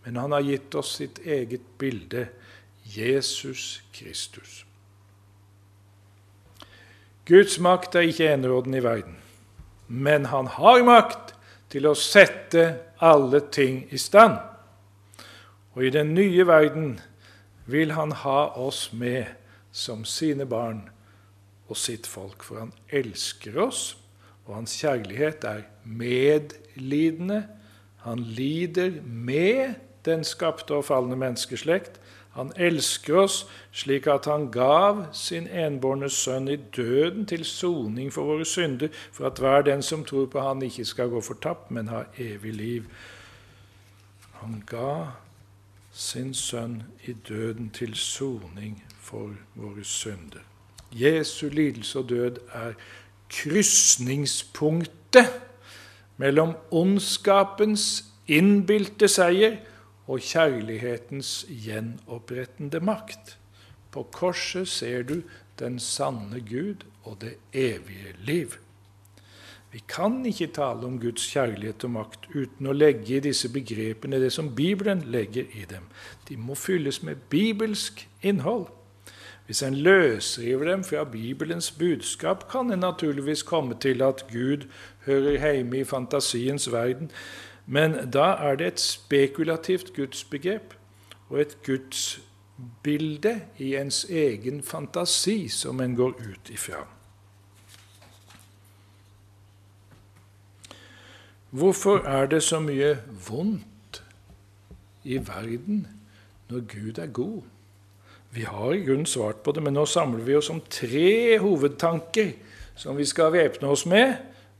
Men 0.07 0.15
han 0.15 0.31
har 0.31 0.41
gitt 0.41 0.75
oss 0.79 0.93
sitt 0.95 1.17
eget 1.27 1.61
bilde, 1.77 2.29
Jesus 2.83 3.81
Kristus. 3.91 4.61
Guds 7.27 7.57
makt 7.59 7.97
er 7.99 8.05
ikke 8.07 8.29
enerådende 8.31 8.79
i 8.79 8.83
verden, 8.85 9.17
men 9.87 10.29
han 10.31 10.47
har 10.47 10.79
makt 10.87 11.33
til 11.67 11.89
å 11.89 11.91
sette 11.99 12.63
alle 13.03 13.41
ting 13.51 13.81
i 13.91 13.99
stand. 13.99 14.37
Og 15.75 15.89
i 15.89 15.91
den 15.91 16.13
nye 16.15 16.45
verden 16.47 16.93
vil 17.67 17.91
han 17.97 18.15
ha 18.21 18.37
oss 18.55 18.93
med 18.93 19.33
som 19.75 20.05
sine 20.07 20.47
barn 20.47 20.85
og 21.67 21.75
sitt 21.75 22.07
folk, 22.07 22.47
for 22.47 22.61
han 22.63 22.71
elsker 22.87 23.59
oss, 23.59 23.97
og 24.45 24.55
hans 24.61 24.77
kjærlighet 24.79 25.43
er 25.51 25.67
medlidende. 25.83 27.41
Han 28.07 28.23
lider 28.23 29.01
med 29.03 29.83
den 30.07 30.23
skapte 30.23 30.79
og 30.79 30.85
falne 30.87 31.15
menneskeslekt. 31.19 31.99
Han 32.37 32.51
elsker 32.55 33.15
oss 33.23 33.35
slik 33.73 34.07
at 34.13 34.25
han 34.29 34.51
gav 34.53 35.05
sin 35.17 35.47
enbårne 35.49 36.09
sønn 36.13 36.47
i 36.53 36.55
døden 36.55 37.25
til 37.25 37.45
soning 37.45 38.13
for 38.13 38.23
våre 38.29 38.45
synder, 38.45 38.87
for 39.11 39.25
at 39.31 39.39
hver 39.41 39.61
den 39.65 39.81
som 39.81 40.05
tror 40.05 40.25
på 40.29 40.39
han 40.45 40.61
ikke 40.61 40.85
skal 40.85 41.09
gå 41.09 41.21
fortapt, 41.21 41.71
men 41.71 41.87
ha 41.89 42.03
evig 42.17 42.53
liv. 42.53 42.83
Han 44.41 44.63
ga 44.69 45.05
sin 45.91 46.33
sønn 46.33 46.83
i 47.09 47.13
døden 47.13 47.69
til 47.73 47.95
soning 47.97 48.83
for 49.01 49.33
våre 49.55 49.83
synder. 49.83 50.39
Jesu 50.93 51.49
lidelse 51.49 51.99
og 51.99 52.09
død 52.09 52.37
er 52.53 52.73
krysningspunktet 53.29 55.27
mellom 56.17 56.53
ondskapens 56.71 58.05
innbilte 58.27 59.07
seier 59.09 59.57
og 60.07 60.23
kjærlighetens 60.23 61.45
gjenopprettende 61.49 62.79
makt. 62.79 63.35
På 63.91 64.05
korset 64.11 64.67
ser 64.67 65.03
du 65.03 65.21
den 65.59 65.79
sanne 65.79 66.39
Gud 66.39 66.85
og 67.03 67.19
det 67.21 67.35
evige 67.53 68.15
liv. 68.23 68.55
Vi 69.71 69.81
kan 69.87 70.25
ikke 70.25 70.47
tale 70.55 70.87
om 70.87 70.99
Guds 70.99 71.25
kjærlighet 71.27 71.83
og 71.83 71.91
makt 71.91 72.29
uten 72.31 72.69
å 72.69 72.75
legge 72.75 73.17
i 73.17 73.23
disse 73.23 73.49
begrepene 73.51 74.19
det 74.21 74.31
som 74.33 74.53
Bibelen 74.55 75.03
legger 75.11 75.49
i 75.53 75.65
dem. 75.67 75.89
De 76.29 76.37
må 76.39 76.55
fylles 76.55 77.01
med 77.03 77.27
bibelsk 77.29 78.07
innhold. 78.23 78.69
Hvis 79.47 79.61
en 79.63 79.75
løsriver 79.75 80.71
dem 80.71 80.83
fra 80.83 81.03
Bibelens 81.03 81.71
budskap, 81.71 82.49
kan 82.51 82.71
en 82.71 82.79
naturligvis 82.83 83.43
komme 83.47 83.75
til 83.79 84.01
at 84.03 84.25
Gud 84.31 84.67
hører 85.05 85.53
hjemme 85.53 85.79
i 85.79 85.87
fantasiens 85.87 86.71
verden, 86.71 87.11
men 87.67 87.97
da 88.11 88.31
er 88.47 88.55
det 88.55 88.67
et 88.67 88.79
spekulativt 88.79 89.91
gudsbegrep 89.95 90.73
og 91.29 91.41
et 91.41 91.57
gudsbilde 91.65 93.33
i 93.59 93.73
ens 93.75 94.05
egen 94.09 94.61
fantasi 94.63 95.47
som 95.51 95.81
en 95.83 95.95
går 95.95 96.15
ut 96.15 96.49
ifra. 96.49 96.85
Hvorfor 101.49 102.07
er 102.07 102.25
det 102.31 102.43
så 102.43 102.59
mye 102.59 102.97
vondt 103.27 104.01
i 105.03 105.19
verden 105.27 105.87
når 106.49 106.65
Gud 106.71 106.97
er 107.03 107.11
god? 107.11 107.41
Vi 108.31 108.41
har 108.47 108.73
i 108.73 108.83
grunnen 108.85 109.05
svart 109.05 109.43
på 109.43 109.51
det, 109.51 109.63
men 109.63 109.73
nå 109.73 109.85
samler 109.85 110.23
vi 110.23 110.35
oss 110.35 110.51
om 110.51 110.59
tre 110.69 111.39
hovedtanker 111.39 112.31
som 112.75 112.97
vi 112.99 113.05
skal 113.07 113.31
væpne 113.33 113.71
oss 113.71 113.85
med 113.87 114.15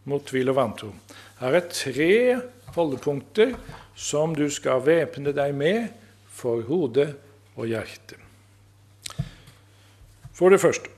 mot 0.08 0.24
tvil 0.26 0.50
og 0.50 0.56
vantro. 0.56 0.94
Her 1.40 1.60
er 1.60 1.68
tre 1.72 2.12
holdepunkter 2.78 3.56
som 3.98 4.36
du 4.38 4.46
skal 4.54 4.84
væpne 4.86 5.34
deg 5.36 5.56
med 5.58 5.88
for 6.38 6.62
hode 6.68 7.10
og 7.58 7.66
hjerte. 7.70 8.20
For 10.38 10.54
det 10.54 10.62
første 10.62 10.94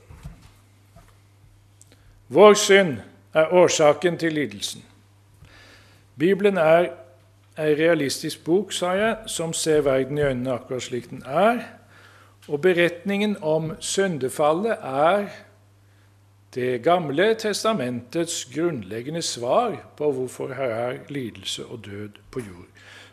Vår 2.29 2.53
synd 2.53 2.99
er 3.33 3.53
årsaken 3.57 4.17
til 4.21 4.35
lidelsen. 4.37 4.83
Bibelen 6.19 6.59
er 6.61 6.91
ei 7.57 7.73
realistisk 7.73 8.43
bok, 8.45 8.73
sa 8.75 8.91
jeg, 8.93 9.15
som 9.25 9.53
ser 9.53 9.81
verden 9.81 10.17
i 10.17 10.27
øynene 10.27 10.53
akkurat 10.53 10.85
slik 10.85 11.09
den 11.09 11.23
er. 11.25 11.63
Og 12.47 12.61
beretningen 12.61 13.37
om 13.41 13.71
syndefallet 13.79 14.77
er 14.77 15.25
Det 16.53 16.81
gamle 16.81 17.35
testamentets 17.37 18.45
grunnleggende 18.53 19.21
svar 19.21 19.75
på 19.97 20.11
hvorfor 20.11 20.53
her 20.57 20.71
er 20.73 20.97
lidelse 21.09 21.65
og 21.65 21.85
død 21.85 22.17
på 22.31 22.39
jord. 22.39 22.65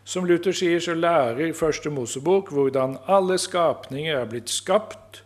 Som 0.04 0.24
Luther 0.24 0.54
sier, 0.56 0.80
så 0.80 0.94
lærer 0.94 1.52
Første 1.52 1.90
Mosebok 1.90 2.52
hvordan 2.54 2.96
alle 3.06 3.36
skapninger 3.38 4.16
er 4.16 4.28
blitt 4.30 4.50
skapt, 4.50 5.24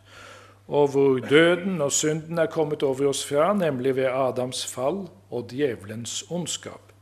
og 0.68 0.88
hvor 0.88 1.18
døden 1.18 1.80
og 1.80 1.92
synden 1.92 2.38
er 2.38 2.46
kommet 2.46 2.82
over 2.82 3.10
oss 3.10 3.24
fra, 3.26 3.52
nemlig 3.54 3.96
ved 3.96 4.08
Adams 4.10 4.64
fall 4.66 5.04
og 5.30 5.50
djevelens 5.50 6.24
ondskap. 6.30 6.92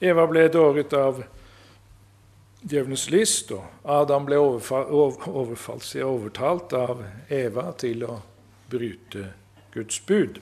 Eva 0.00 0.26
ble 0.28 0.46
dåret 0.52 0.92
av 0.92 1.20
djevelens 2.62 3.10
list, 3.10 3.52
og 3.52 3.64
Adam 3.84 4.24
ble 4.28 4.38
overfalt, 4.38 5.92
overtalt 6.04 6.72
av 6.76 7.04
Eva 7.28 7.70
til 7.80 8.04
å 8.08 8.18
bryte 8.70 9.32
Guds 9.74 10.00
bud. 10.06 10.40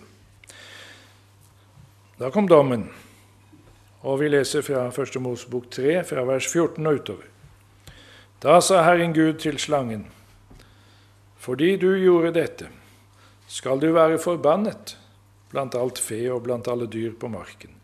Da 2.18 2.30
kom 2.30 2.48
dommen, 2.48 2.88
og 4.06 4.20
vi 4.20 4.28
leser 4.30 4.62
fra 4.62 4.86
1. 4.88 5.16
Mosebok 5.22 5.70
3, 5.74 6.02
fra 6.06 6.24
vers 6.28 6.46
14 6.52 6.86
og 6.86 7.00
utover. 7.00 7.30
Da 8.42 8.60
sa 8.60 8.82
Herren 8.84 9.14
Gud 9.16 9.40
til 9.42 9.58
slangen, 9.58 10.06
fordi 11.40 11.76
du 11.76 11.90
gjorde 11.96 12.34
dette, 12.36 12.68
skal 13.48 13.80
du 13.80 13.90
være 13.92 14.20
forbannet 14.20 14.96
blant 15.50 15.74
alt 15.78 15.98
fe 16.02 16.26
og 16.32 16.42
blant 16.46 16.68
alle 16.68 16.86
dyr 16.90 17.12
på 17.20 17.28
marken. 17.28 17.74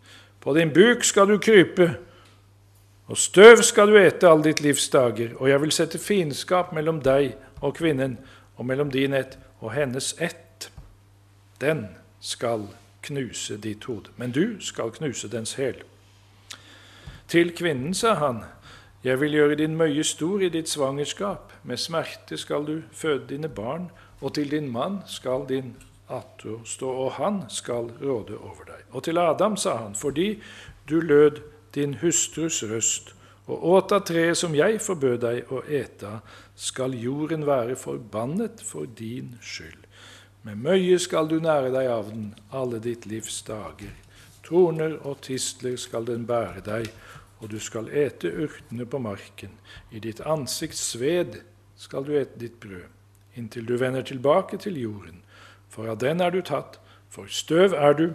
På 0.41 0.55
din 0.57 0.73
buk 0.73 1.05
skal 1.05 1.29
du 1.29 1.39
krype, 1.39 1.91
og 3.11 3.19
støv 3.19 3.63
skal 3.67 3.91
du 3.91 3.99
ete 3.99 4.29
all 4.29 4.43
ditt 4.43 4.63
livs 4.63 4.89
dager, 4.93 5.35
og 5.39 5.51
jeg 5.51 5.61
vil 5.63 5.75
sette 5.75 5.99
fiendskap 5.99 6.73
mellom 6.77 7.03
deg 7.03 7.35
og 7.61 7.75
kvinnen, 7.79 8.19
og 8.57 8.67
mellom 8.67 8.91
din 8.93 9.15
ett 9.17 9.39
og 9.61 9.73
hennes 9.73 10.15
ett. 10.21 10.71
Den 11.61 11.87
skal 12.21 12.67
knuse 13.03 13.57
ditt 13.57 13.85
hode, 13.85 14.11
men 14.17 14.33
du 14.33 14.61
skal 14.61 14.91
knuse 14.91 15.29
dens 15.29 15.55
hæl. 15.55 15.83
Til 17.29 17.53
kvinnen 17.57 17.95
sa 17.95 18.15
han, 18.15 18.43
jeg 19.05 19.21
vil 19.21 19.33
gjøre 19.33 19.55
din 19.55 19.77
møye 19.77 20.05
stor 20.05 20.43
i 20.45 20.49
ditt 20.53 20.69
svangerskap, 20.69 21.53
med 21.65 21.77
smerte 21.77 22.37
skal 22.37 22.67
du 22.67 22.83
føde 22.93 23.29
dine 23.29 23.49
barn, 23.49 23.91
og 24.21 24.35
til 24.35 24.51
din 24.51 24.69
mann 24.73 25.01
skal 25.07 25.47
din 25.49 25.77
atter 26.09 26.61
stå, 26.65 26.91
og 26.91 27.13
han 27.13 27.43
skal 27.49 27.93
råde 28.03 28.37
over 28.37 28.67
deg. 28.67 28.83
Og 28.91 29.05
til 29.05 29.19
Adam 29.19 29.57
sa 29.57 29.77
han, 29.77 29.95
fordi 29.95 30.43
du 30.89 31.01
lød 31.01 31.41
din 31.75 31.95
hustrus 31.95 32.63
røst 32.63 33.15
og 33.51 33.65
åt 33.73 33.93
av 33.93 34.05
treet 34.07 34.39
som 34.39 34.55
jeg 34.55 34.79
forbød 34.83 35.17
deg 35.25 35.49
å 35.51 35.63
ete, 35.67 36.21
skal 36.61 36.95
jorden 36.95 37.47
være 37.49 37.77
forbannet 37.77 38.61
for 38.65 38.85
din 38.85 39.39
skyld. 39.41 39.87
Med 40.43 40.61
møye 40.61 40.99
skal 41.01 41.29
du 41.29 41.39
nære 41.41 41.73
deg 41.73 41.89
av 41.89 42.11
den 42.13 42.27
alle 42.53 42.81
ditt 42.85 43.07
livs 43.09 43.41
dager. 43.49 43.95
Torner 44.45 44.99
og 45.07 45.23
tistler 45.25 45.79
skal 45.81 46.05
den 46.09 46.27
bære 46.29 46.65
deg, 46.67 46.91
og 47.41 47.53
du 47.53 47.59
skal 47.61 47.89
ete 47.89 48.29
urtene 48.45 48.85
på 48.85 49.01
marken. 49.01 49.57
I 49.91 50.01
ditt 50.05 50.21
ansikts 50.21 50.83
sved 50.93 51.41
skal 51.81 52.05
du 52.05 52.13
ete 52.19 52.37
ditt 52.41 52.61
brød, 52.61 52.89
inntil 53.41 53.69
du 53.69 53.77
vender 53.81 54.05
tilbake 54.05 54.61
til 54.61 54.77
jorden. 54.81 55.25
For 55.69 55.89
av 55.89 56.01
den 56.05 56.21
er 56.21 56.33
du 56.35 56.43
tatt, 56.45 56.77
for 57.09 57.29
støv 57.29 57.73
er 57.73 57.97
du, 57.97 58.09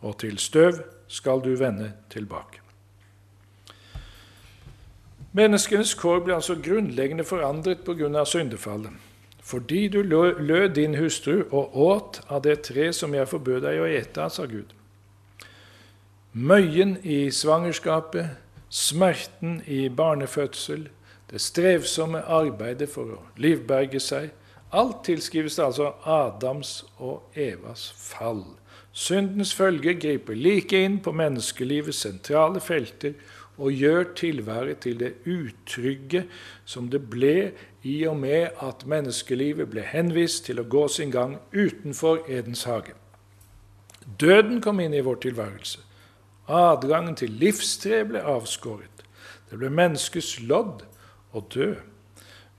og 0.00 0.18
til 0.24 0.40
støv 0.40 0.84
skal 1.08 1.44
du 1.44 1.52
vende 1.60 1.92
tilbake. 2.12 2.63
Menneskenes 5.34 5.96
kår 5.98 6.20
ble 6.22 6.36
altså 6.36 6.54
grunnleggende 6.62 7.24
forandret 7.26 7.82
pga. 7.84 8.24
syndefallet. 8.24 8.92
Fordi 9.42 9.88
du 9.88 10.02
lød 10.02 10.74
din 10.74 10.94
hustru 10.94 11.42
og 11.50 11.76
åt 11.76 12.20
av 12.28 12.42
det 12.42 12.60
tre 12.60 12.92
som 12.92 13.14
jeg 13.14 13.28
forbød 13.28 13.60
deg 13.60 13.80
å 13.80 13.88
ete, 13.90 14.30
sa 14.30 14.46
Gud. 14.46 14.72
Møyen 16.32 16.96
i 17.02 17.30
svangerskapet, 17.30 18.26
smerten 18.70 19.62
i 19.66 19.88
barnefødsel, 19.88 20.88
det 21.30 21.40
strevsomme 21.40 22.22
arbeidet 22.22 22.88
for 22.88 23.18
å 23.18 23.20
livberge 23.36 24.00
seg, 24.00 24.30
alt 24.72 25.04
tilskrives 25.04 25.58
altså 25.58 25.92
Adams 26.04 26.84
og 26.98 27.22
Evas 27.34 27.92
fall. 27.98 28.44
Syndens 28.92 29.54
følge 29.54 29.94
griper 29.98 30.34
like 30.38 30.78
inn 30.78 31.00
på 31.02 31.12
menneskelivets 31.12 32.04
sentrale 32.06 32.60
felter 32.62 33.14
og 33.56 33.72
gjør 33.72 34.04
tilværet 34.16 34.78
til 34.78 34.98
det 35.00 35.12
utrygge 35.26 36.24
som 36.64 36.88
det 36.90 37.04
ble 37.10 37.52
i 37.86 38.02
og 38.08 38.16
med 38.18 38.48
at 38.62 38.86
menneskelivet 38.86 39.70
ble 39.70 39.84
henvist 39.86 40.44
til 40.48 40.60
å 40.60 40.68
gå 40.68 40.88
sin 40.88 41.12
gang 41.14 41.38
utenfor 41.52 42.24
Edens 42.28 42.64
hage. 42.66 42.96
Døden 44.20 44.60
kom 44.60 44.80
inn 44.80 44.94
i 44.94 45.04
vår 45.04 45.22
tilværelse. 45.22 45.80
Adgangen 46.48 47.16
til 47.16 47.30
livstre 47.40 48.02
ble 48.04 48.20
avskåret. 48.20 49.04
Det 49.50 49.58
ble 49.60 49.70
menneskets 49.72 50.40
lodd 50.44 50.82
å 51.32 51.44
dø. 51.54 51.74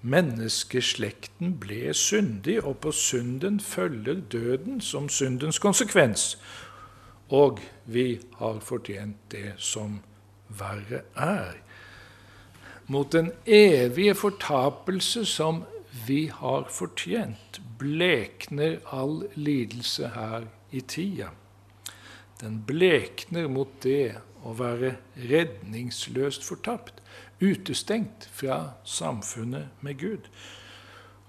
Menneskeslekten 0.05 1.55
ble 1.61 1.93
syndig, 1.97 2.59
og 2.63 2.77
på 2.81 2.91
synden 2.93 3.59
følger 3.59 4.21
døden 4.31 4.81
som 4.81 5.09
syndens 5.09 5.59
konsekvens. 5.59 6.35
Og 7.29 7.59
vi 7.85 8.19
har 8.37 8.59
fortjent 8.61 9.17
det 9.33 9.55
som 9.57 9.99
verre 10.59 11.03
er. 11.15 11.55
Mot 12.87 13.11
den 13.13 13.31
evige 13.45 14.15
fortapelse 14.15 15.25
som 15.25 15.63
vi 16.05 16.25
har 16.27 16.67
fortjent, 16.69 17.61
blekner 17.79 18.77
all 18.91 19.25
lidelse 19.35 20.11
her 20.15 20.45
i 20.71 20.81
tida. 20.81 21.31
Den 22.41 22.61
blekner 22.67 23.47
mot 23.47 23.71
det 23.83 24.17
å 24.45 24.53
være 24.59 24.95
redningsløst 25.17 26.45
fortapt, 26.45 27.01
utestengt 27.41 28.29
fra 28.31 28.75
samfunnet 28.85 29.81
med 29.81 29.99
Gud. 29.99 30.29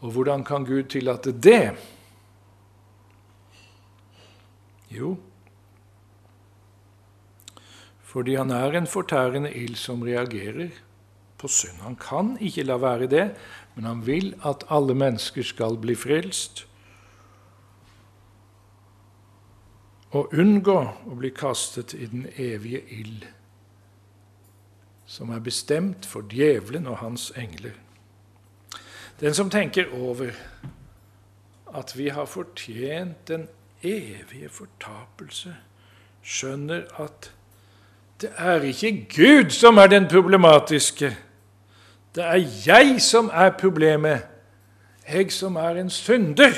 Og 0.04 0.12
hvordan 0.12 0.44
kan 0.44 0.66
Gud 0.66 0.90
tillate 0.92 1.32
det? 1.32 1.72
Jo, 4.90 5.16
fordi 8.16 8.34
han 8.34 8.50
er 8.50 8.72
en 8.72 8.86
fortærende 8.88 9.50
ild 9.52 9.74
som 9.76 10.02
reagerer 10.02 10.70
på 11.36 11.48
synd. 11.52 11.82
Han 11.82 11.96
kan 12.00 12.38
ikke 12.40 12.62
la 12.64 12.78
være 12.80 13.06
det, 13.12 13.34
men 13.74 13.84
han 13.84 14.06
vil 14.06 14.30
at 14.40 14.64
alle 14.72 14.94
mennesker 14.96 15.44
skal 15.44 15.76
bli 15.76 15.92
frelst 15.94 16.64
og 20.16 20.32
unngå 20.32 20.78
å 20.80 21.18
bli 21.20 21.28
kastet 21.36 21.92
i 21.92 22.08
den 22.08 22.24
evige 22.40 22.80
ild, 22.96 23.28
som 25.04 25.28
er 25.36 25.44
bestemt 25.44 26.08
for 26.08 26.24
djevelen 26.32 26.88
og 26.88 27.02
hans 27.04 27.28
engler. 27.36 27.76
Den 29.20 29.36
som 29.36 29.52
tenker 29.52 29.92
over 29.92 30.32
at 31.68 31.98
vi 31.98 32.08
har 32.08 32.24
fortjent 32.24 33.28
den 33.28 33.50
evige 33.84 34.48
fortapelse, 34.48 35.52
skjønner 36.24 36.88
at 36.96 37.35
det 38.20 38.30
er 38.36 38.62
ikke 38.64 39.06
Gud 39.16 39.50
som 39.50 39.76
er 39.76 39.86
den 39.86 40.08
problematiske. 40.08 41.16
Det 42.14 42.24
er 42.24 42.40
jeg 42.66 43.02
som 43.02 43.30
er 43.32 43.50
problemet. 43.58 44.24
Jeg 45.08 45.32
som 45.32 45.56
er 45.56 45.76
en 45.80 45.90
synder. 45.90 46.56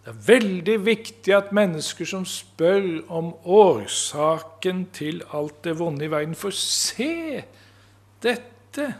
Det 0.00 0.10
er 0.10 0.22
veldig 0.26 0.76
viktig 0.84 1.34
at 1.36 1.52
mennesker 1.52 2.04
som 2.04 2.24
spør 2.26 3.04
om 3.08 3.34
årsaken 3.44 4.88
til 4.92 5.22
alt 5.32 5.64
det 5.64 5.78
vonde 5.78 6.04
i 6.04 6.10
verden, 6.10 6.34
får 6.34 6.50
se 6.56 7.42
dette. 8.22 8.94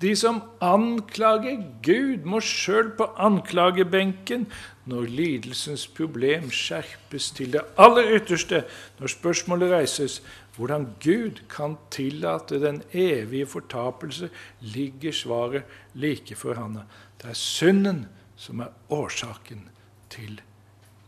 De 0.00 0.14
som 0.16 0.40
anklager 0.64 1.60
Gud, 1.84 2.24
må 2.24 2.40
sjøl 2.40 2.94
på 2.96 3.04
anklagebenken 3.20 4.46
når 4.88 5.10
lidelsens 5.12 5.84
problem 5.92 6.48
skjerpes 6.54 7.28
til 7.36 7.52
det 7.52 7.66
aller 7.80 8.08
ytterste, 8.16 8.62
når 8.98 9.12
spørsmålet 9.12 9.74
reises 9.74 10.20
hvordan 10.56 10.86
Gud 11.04 11.42
kan 11.52 11.76
tillate 11.92 12.60
den 12.60 12.80
evige 12.92 13.46
fortapelse, 13.46 14.30
ligger 14.60 15.12
svaret 15.12 15.62
like 15.94 16.36
for 16.36 16.56
handa. 16.56 16.86
Det 17.20 17.30
er 17.30 17.38
synden 17.38 18.06
som 18.36 18.60
er 18.64 18.72
årsaken 18.88 19.68
til 20.10 20.40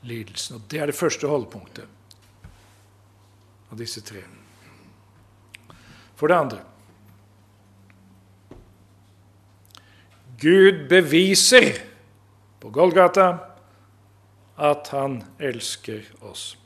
lidelsen. 0.03 0.57
Og 0.57 0.63
Det 0.71 0.81
er 0.81 0.87
det 0.87 0.95
første 0.95 1.29
holdepunktet 1.29 1.89
av 3.73 3.79
disse 3.81 4.01
tre. 4.05 4.21
For 6.17 6.29
det 6.29 6.37
andre 6.37 6.61
Gud 10.43 10.89
beviser 10.91 11.71
på 12.61 12.71
Golgata 12.75 13.29
at 14.59 14.89
han 14.91 15.21
elsker 15.39 16.03
oss. 16.21 16.57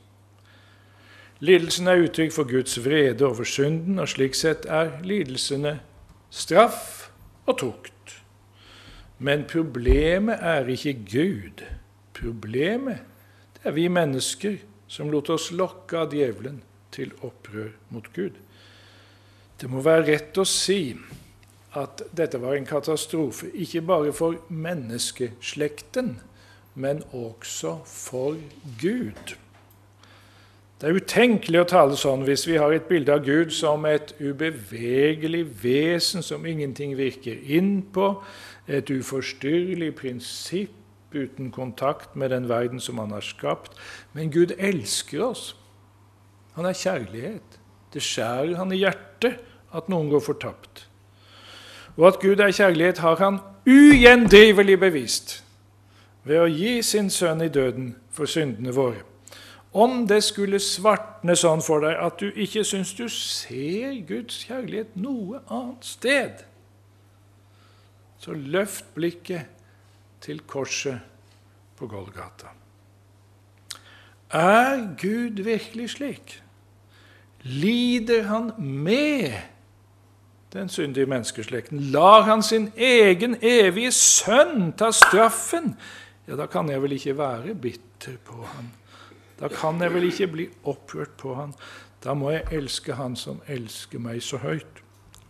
Lidelsen 1.45 1.87
er 1.87 2.01
uttrykk 2.01 2.33
for 2.33 2.49
Guds 2.49 2.79
vrede 2.81 3.25
over 3.27 3.45
synden, 3.45 3.99
og 4.01 4.09
slik 4.09 4.33
sett 4.33 4.65
er 4.65 4.95
lidelsene 5.05 5.75
straff 6.33 7.11
og 7.45 7.59
tukt. 7.61 8.15
Men 9.21 9.45
problemet 9.49 10.41
er 10.41 10.65
ikke 10.73 10.95
Gud. 11.05 11.61
Problemet 12.17 13.05
det 13.57 13.69
er 13.69 13.77
vi 13.77 13.87
mennesker 13.89 14.57
som 14.87 15.09
lot 15.11 15.29
oss 15.33 15.51
lokke 15.51 15.97
av 15.97 16.13
djevelen 16.13 16.61
til 16.93 17.13
opprør 17.25 17.71
mot 17.93 18.05
Gud. 18.13 18.37
Det 19.57 19.69
må 19.69 19.81
være 19.85 20.05
rett 20.11 20.37
å 20.37 20.45
si 20.47 20.95
at 21.77 22.01
dette 22.17 22.39
var 22.41 22.57
en 22.57 22.65
katastrofe, 22.65 23.51
ikke 23.53 23.83
bare 23.85 24.13
for 24.13 24.37
menneskeslekten, 24.49 26.17
men 26.75 27.03
også 27.13 27.77
for 27.85 28.37
Gud. 28.81 29.37
Det 30.77 30.89
er 30.89 30.97
utenkelig 30.99 31.63
å 31.63 31.69
tale 31.71 31.95
sånn 31.97 32.21
hvis 32.27 32.43
vi 32.45 32.59
har 32.61 32.73
et 32.73 32.85
bilde 32.85 33.09
av 33.09 33.23
Gud 33.25 33.49
som 33.55 33.85
et 33.89 34.11
ubevegelig 34.21 35.47
vesen 35.63 36.25
som 36.25 36.45
ingenting 36.45 36.93
virker 36.99 37.39
inn 37.41 37.79
på, 37.93 38.11
et 38.67 38.91
uforstyrrelig 38.91 39.93
prinsipp 39.97 40.75
uten 41.15 41.49
kontakt 41.55 42.15
med 42.15 42.29
den 42.35 42.49
verden 42.49 42.83
som 42.83 42.99
han 43.01 43.15
har 43.15 43.25
skapt. 43.25 43.73
Men 44.13 44.29
Gud 44.29 44.53
elsker 44.57 45.23
oss. 45.29 45.55
Han 46.57 46.67
er 46.67 46.77
kjærlighet. 46.77 47.57
Det 47.93 48.03
skjærer 48.03 48.57
han 48.59 48.73
i 48.75 48.81
hjertet 48.83 49.39
at 49.73 49.89
noen 49.89 50.11
går 50.11 50.23
fortapt. 50.25 50.86
Og 51.97 52.07
at 52.07 52.19
Gud 52.21 52.39
er 52.39 52.51
kjærlighet, 52.51 52.97
har 52.97 53.15
han 53.15 53.39
ugjendrivelig 53.67 54.79
bevist 54.79 55.43
ved 56.27 56.41
å 56.43 56.49
gi 56.51 56.81
sin 56.83 57.09
sønn 57.09 57.41
i 57.41 57.49
døden 57.49 57.93
for 58.11 58.29
syndene 58.29 58.73
våre. 58.75 59.01
Om 59.77 60.05
det 60.09 60.21
skulle 60.25 60.59
svartne 60.63 61.35
sånn 61.37 61.61
for 61.63 61.83
deg 61.85 61.99
at 62.01 62.19
du 62.19 62.31
ikke 62.31 62.63
syns 62.67 62.93
du 62.97 63.05
ser 63.11 63.97
Guds 64.07 64.43
kjærlighet 64.47 64.95
noe 64.99 65.41
annet 65.53 65.85
sted, 65.85 66.43
så 68.17 68.33
løft 68.33 68.87
blikket 68.95 69.49
til 70.23 70.41
korset 70.49 70.99
på 71.77 71.87
Golgata. 71.87 72.49
Er 74.33 74.81
Gud 74.99 75.43
virkelig 75.45 75.91
slik? 75.95 76.33
Lider 77.47 78.25
han 78.27 78.51
med 78.57 79.37
den 80.53 80.69
syndige 80.69 81.05
menneskeslekten? 81.05 81.79
Lar 81.79 82.21
han 82.21 82.43
sin 82.43 82.71
egen 82.77 83.37
evige 83.41 83.91
sønn 83.91 84.71
ta 84.77 84.91
straffen 84.91 85.75
ja, 86.27 86.35
da 86.35 86.45
kan 86.51 86.67
jeg 86.69 86.81
vel 86.83 86.91
ikke 86.97 87.17
være 87.17 87.55
bitter 87.55 88.17
på 88.25 88.43
han. 88.43 88.71
Da 89.39 89.47
kan 89.47 89.79
jeg 89.81 89.93
vel 89.93 90.09
ikke 90.09 90.27
bli 90.27 90.47
opprørt 90.67 91.13
på 91.17 91.35
han. 91.37 91.53
Da 92.03 92.13
må 92.13 92.33
jeg 92.33 92.43
elske 92.51 92.97
han 92.97 93.15
som 93.15 93.39
elsker 93.47 94.01
meg 94.03 94.19
så 94.23 94.41
høyt. 94.43 94.83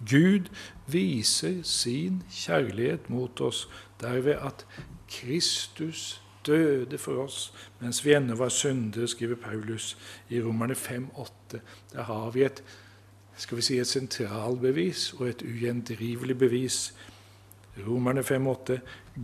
Gud 0.09 0.49
viser 0.89 1.61
sin 1.65 2.23
kjærlighet 2.33 3.09
mot 3.09 3.41
oss 3.41 3.65
derved 4.01 4.41
at 4.41 4.65
Kristus 5.09 6.21
døde 6.45 6.97
for 6.97 7.23
oss 7.23 7.51
mens 7.79 8.03
vi 8.05 8.13
ennå 8.13 8.35
var 8.37 8.49
syndere, 8.53 9.07
skriver 9.07 9.35
Paulus 9.35 9.97
i 10.29 10.41
Romerne 10.41 10.73
5,8. 10.73 11.59
Der 11.93 12.03
har 12.03 12.29
vi 12.31 12.43
et, 12.45 12.63
skal 13.37 13.57
vi 13.57 13.65
si, 13.65 13.77
et 13.79 13.87
sentralbevis 13.87 15.13
og 15.19 15.27
et 15.29 15.43
ugjendrivelig 15.45 16.37
bevis. 16.37 16.93
Romerne 17.87 18.21
5,8.: 18.25 18.79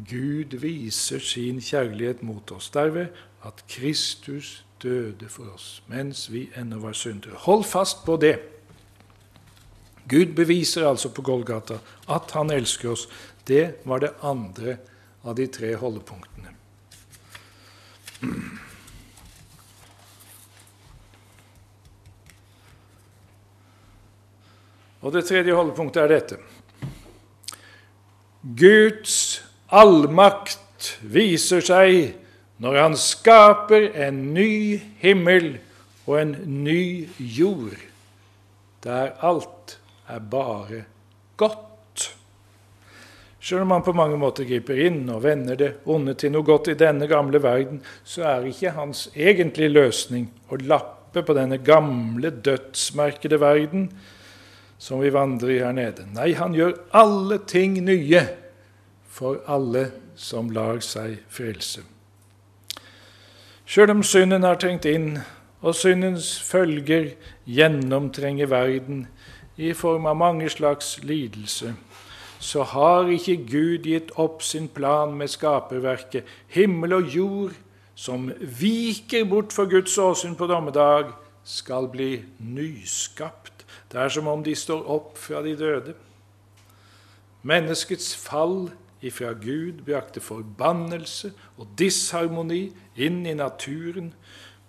Gud 0.10 0.58
viser 0.62 1.20
sin 1.20 1.62
kjærlighet 1.62 2.24
mot 2.24 2.52
oss 2.52 2.70
derved 2.70 3.08
at 3.46 3.64
Kristus 3.70 4.66
døde 4.84 5.30
for 5.30 5.54
oss 5.56 5.84
mens 5.88 6.28
vi 6.32 6.50
ennå 6.58 6.80
var 6.84 6.94
syndere. 6.94 7.40
Hold 7.48 7.64
fast 7.64 8.06
på 8.06 8.18
det. 8.22 8.36
Gud 10.10 10.36
beviser 10.36 10.88
altså 10.88 11.10
på 11.10 11.22
Golgata 11.22 11.80
at 12.12 12.32
han 12.36 12.52
elsker 12.52 12.92
oss. 12.92 13.08
Det 13.48 13.76
var 13.86 14.04
det 14.04 14.14
andre 14.22 14.78
av 15.24 15.36
de 15.36 15.48
tre 15.48 15.76
holdepunktene. 15.80 16.52
Og 25.04 25.12
det 25.12 25.26
tredje 25.28 25.56
holdepunktet 25.56 26.06
er 26.06 26.12
dette. 26.14 26.38
Guds 28.44 29.44
allmakt 29.72 30.94
viser 31.04 31.64
seg 31.64 32.14
når 32.64 32.80
han 32.80 32.96
skaper 33.00 33.90
en 34.06 34.20
ny 34.36 34.80
himmel 35.02 35.58
og 36.06 36.18
en 36.20 36.34
ny 36.64 37.10
jord, 37.20 37.76
der 38.84 39.14
alt 39.24 39.78
er 40.12 40.20
bare 40.20 40.84
godt. 41.40 42.10
Selv 43.44 43.66
om 43.66 43.74
han 43.76 43.84
på 43.84 43.96
mange 43.96 44.20
måter 44.20 44.48
griper 44.48 44.80
inn 44.86 45.02
og 45.12 45.24
vender 45.26 45.60
det 45.60 45.72
onde 45.92 46.16
til 46.20 46.32
noe 46.32 46.48
godt 46.48 46.72
i 46.72 46.80
denne 46.80 47.10
gamle 47.12 47.42
verden, 47.44 47.82
så 48.04 48.24
er 48.30 48.48
ikke 48.48 48.76
hans 48.78 49.10
egentlige 49.16 49.74
løsning 49.74 50.30
å 50.48 50.60
lappe 50.64 51.24
på 51.24 51.36
denne 51.36 51.60
gamle, 51.64 52.32
dødsmerkede 52.44 53.40
verden 53.44 53.90
som 54.78 55.02
vi 55.02 55.14
vandrer 55.14 55.56
i 55.56 55.60
her 55.64 55.76
nede. 55.76 56.08
Nei, 56.14 56.34
han 56.34 56.56
gjør 56.56 56.76
alle 56.92 57.40
ting 57.48 57.78
nye 57.86 58.26
for 59.14 59.42
alle 59.48 59.92
som 60.16 60.50
lar 60.54 60.82
seg 60.84 61.20
frelse. 61.32 61.84
Sjøl 63.66 63.94
om 63.94 64.04
synden 64.04 64.44
har 64.44 64.60
trengt 64.60 64.86
inn, 64.90 65.22
og 65.64 65.76
syndens 65.80 66.36
følger 66.44 67.14
gjennomtrenger 67.48 68.50
verden 68.52 69.06
i 69.56 69.72
form 69.74 70.10
av 70.10 70.18
mange 70.20 70.50
slags 70.52 70.98
lidelse, 71.04 71.74
så 72.44 72.66
har 72.68 73.08
ikke 73.08 73.38
Gud 73.48 73.88
gitt 73.88 74.12
opp 74.20 74.44
sin 74.44 74.68
plan 74.68 75.14
med 75.16 75.32
skaperverket. 75.32 76.28
Himmel 76.52 76.98
og 76.98 77.16
jord, 77.16 77.54
som 77.96 78.28
viker 78.42 79.24
bort 79.30 79.54
for 79.56 79.70
Guds 79.72 79.96
åsyn 79.98 80.36
på 80.36 80.50
dommedag, 80.52 81.14
skal 81.44 81.88
bli 81.92 82.18
nyskapt. 82.40 83.43
Det 83.94 84.02
er 84.02 84.10
som 84.10 84.28
om 84.28 84.44
de 84.44 84.56
står 84.58 84.88
opp 84.90 85.18
fra 85.22 85.44
de 85.46 85.54
døde. 85.58 85.94
Menneskets 87.46 88.16
fall 88.18 88.72
ifra 89.02 89.34
Gud 89.38 89.84
brakte 89.86 90.22
forbannelse 90.24 91.34
og 91.58 91.68
disharmoni 91.78 92.72
inn 92.96 93.26
i 93.26 93.36
naturen. 93.38 94.14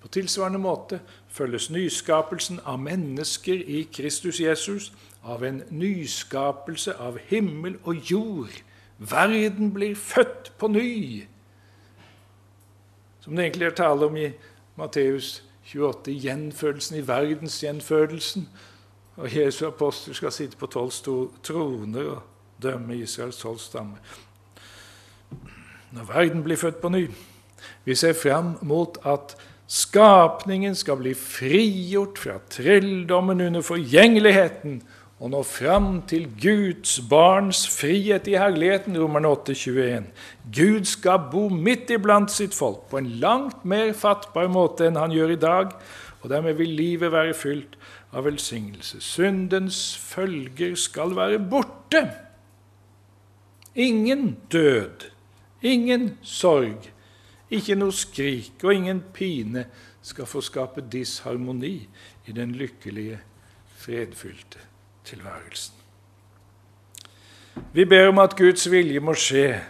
På 0.03 0.09
tilsvarende 0.13 0.61
måte 0.61 1.01
følges 1.33 1.71
nyskapelsen 1.71 2.61
av 2.65 2.83
mennesker 2.85 3.65
i 3.65 3.87
Kristus 3.93 4.41
Jesus 4.41 4.93
av 5.25 5.45
en 5.45 5.63
nyskapelse 5.71 6.93
av 7.01 7.17
himmel 7.31 7.79
og 7.85 8.11
jord. 8.11 8.53
Verden 8.99 9.73
blir 9.73 9.97
født 9.97 10.53
på 10.59 10.69
ny. 10.69 11.25
Som 13.25 13.37
det 13.37 13.47
egentlig 13.47 13.71
er 13.71 13.81
tale 13.81 14.07
om 14.07 14.17
i 14.21 14.29
Matteus 14.77 15.45
28, 15.65 16.13
gjenfødelsen 16.13 16.99
i 16.99 17.07
verdensgjenfødelsen. 17.09 18.49
Og 19.17 19.37
Jesu 19.37 19.67
apostel 19.67 20.15
skal 20.15 20.33
sitte 20.35 20.59
på 20.59 20.67
tolv 20.67 20.95
troner 21.43 22.09
og 22.17 22.23
dømme 22.63 22.97
Israels 22.99 23.39
tolv 23.39 23.59
stammer. 23.63 23.99
Når 25.95 26.09
verden 26.11 26.43
blir 26.43 26.59
født 26.59 26.81
på 26.83 26.91
ny. 26.91 27.07
Vi 27.85 27.95
ser 27.95 28.13
fram 28.13 28.57
mot 28.63 28.99
at 29.07 29.37
skapningen 29.71 30.75
skal 30.75 30.99
bli 31.01 31.15
frigjort 31.15 32.19
fra 32.19 32.41
trelldommen 32.51 33.41
under 33.41 33.63
forgjengeligheten 33.63 34.83
og 35.23 35.31
nå 35.31 35.41
fram 35.47 36.03
til 36.11 36.27
Guds 36.43 36.99
barns 37.09 37.63
frihet 37.71 38.27
i 38.29 38.35
herligheten, 38.37 38.99
Romerne 38.99 39.31
8, 39.31 39.55
21. 39.55 40.09
Gud 40.53 40.89
skal 40.91 41.29
bo 41.31 41.47
midt 41.49 41.93
iblant 41.95 42.33
sitt 42.35 42.57
folk 42.57 42.89
på 42.91 42.99
en 42.99 43.13
langt 43.23 43.63
mer 43.65 43.95
fattbar 43.97 44.51
måte 44.53 44.89
enn 44.89 44.99
han 44.99 45.15
gjør 45.15 45.37
i 45.37 45.41
dag, 45.41 45.71
og 46.21 46.33
dermed 46.33 46.59
vil 46.59 46.75
livet 46.77 47.13
være 47.15 47.37
fylt 47.37 47.79
av 48.15 48.25
velsignelse. 48.29 49.01
Syndens 49.03 49.97
følger 49.99 50.75
skal 50.79 51.17
være 51.17 51.39
borte. 51.51 52.05
Ingen 53.75 54.37
død, 54.53 55.11
ingen 55.63 56.13
sorg, 56.23 56.91
ikke 57.51 57.77
noe 57.79 57.95
skrik 57.95 58.63
og 58.63 58.75
ingen 58.75 59.03
pine 59.15 59.67
skal 60.05 60.29
få 60.31 60.43
skape 60.45 60.85
disharmoni 60.93 61.77
i 62.27 62.35
den 62.37 62.55
lykkelige, 62.55 63.19
fredfylte 63.85 64.63
tilværelsen. 65.05 65.75
Vi 67.73 67.85
ber 67.85 68.09
om 68.09 68.19
at 68.19 68.37
Guds 68.39 68.71
vilje 68.71 69.01
må 69.01 69.15
skje, 69.19 69.61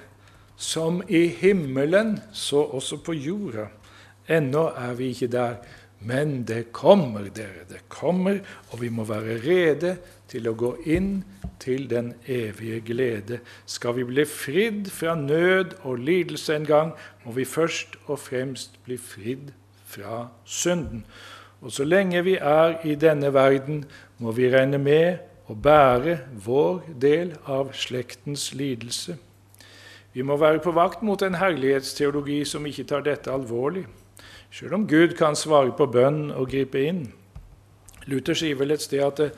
som 0.57 1.03
i 1.09 1.27
himmelen, 1.27 2.19
så 2.33 2.63
også 2.63 3.01
på 3.05 3.13
jorda. 3.13 3.67
Ennå 4.29 4.69
er 4.77 4.95
vi 4.97 5.11
ikke 5.13 5.29
der, 5.33 5.57
men 6.05 6.43
det 6.45 6.73
kommer, 6.73 7.31
dere. 7.33 7.65
Det 7.69 7.89
kommer, 7.89 8.41
og 8.71 8.81
vi 8.81 8.91
må 8.93 9.07
være 9.09 9.39
rede 9.45 9.97
til 10.29 10.49
å 10.51 10.57
gå 10.59 10.75
inn 10.85 11.23
til 11.63 11.87
den 11.89 12.13
evige 12.29 12.81
glede. 12.85 13.41
Skal 13.67 13.97
vi 13.97 14.05
bli 14.09 14.27
fridd 14.29 14.91
fra 14.93 15.15
nød 15.17 15.79
og 15.83 16.03
lidelse 16.05 16.57
en 16.57 16.69
gang, 16.69 16.93
må 17.25 17.33
vi 17.33 17.49
først 17.49 17.97
og 18.05 18.21
fremst 18.21 18.77
bli 18.85 18.99
fridd 19.01 19.55
fra 19.89 20.27
synden. 20.45 21.07
Og 21.65 21.73
så 21.73 21.87
lenge 21.89 22.21
vi 22.27 22.37
er 22.37 22.77
i 22.85 22.95
denne 23.01 23.33
verden, 23.33 23.85
må 24.19 24.35
vi 24.37 24.51
regne 24.53 24.79
med 24.79 25.25
å 25.49 25.57
bære 25.57 26.19
vår 26.45 26.83
del 27.01 27.33
av 27.49 27.73
slektens 27.77 28.51
lidelse. 28.57 29.17
Vi 30.15 30.23
må 30.23 30.37
være 30.39 30.61
på 30.63 30.73
vakt 30.77 31.03
mot 31.03 31.23
en 31.25 31.41
herlighetsteologi 31.41 32.45
som 32.47 32.67
ikke 32.69 32.85
tar 32.93 33.03
dette 33.07 33.33
alvorlig, 33.33 33.87
selv 34.55 34.75
om 34.75 34.89
Gud 34.89 35.17
kan 35.19 35.35
svare 35.37 35.73
på 35.75 35.87
bønn 35.91 36.31
og 36.31 36.47
gripe 36.53 36.79
inn. 36.87 37.09
Luther 38.07 38.37
sier 38.39 38.55
vel 38.61 38.71
et 38.71 38.85
sted 38.85 39.03
at 39.03 39.19
det, 39.19 39.31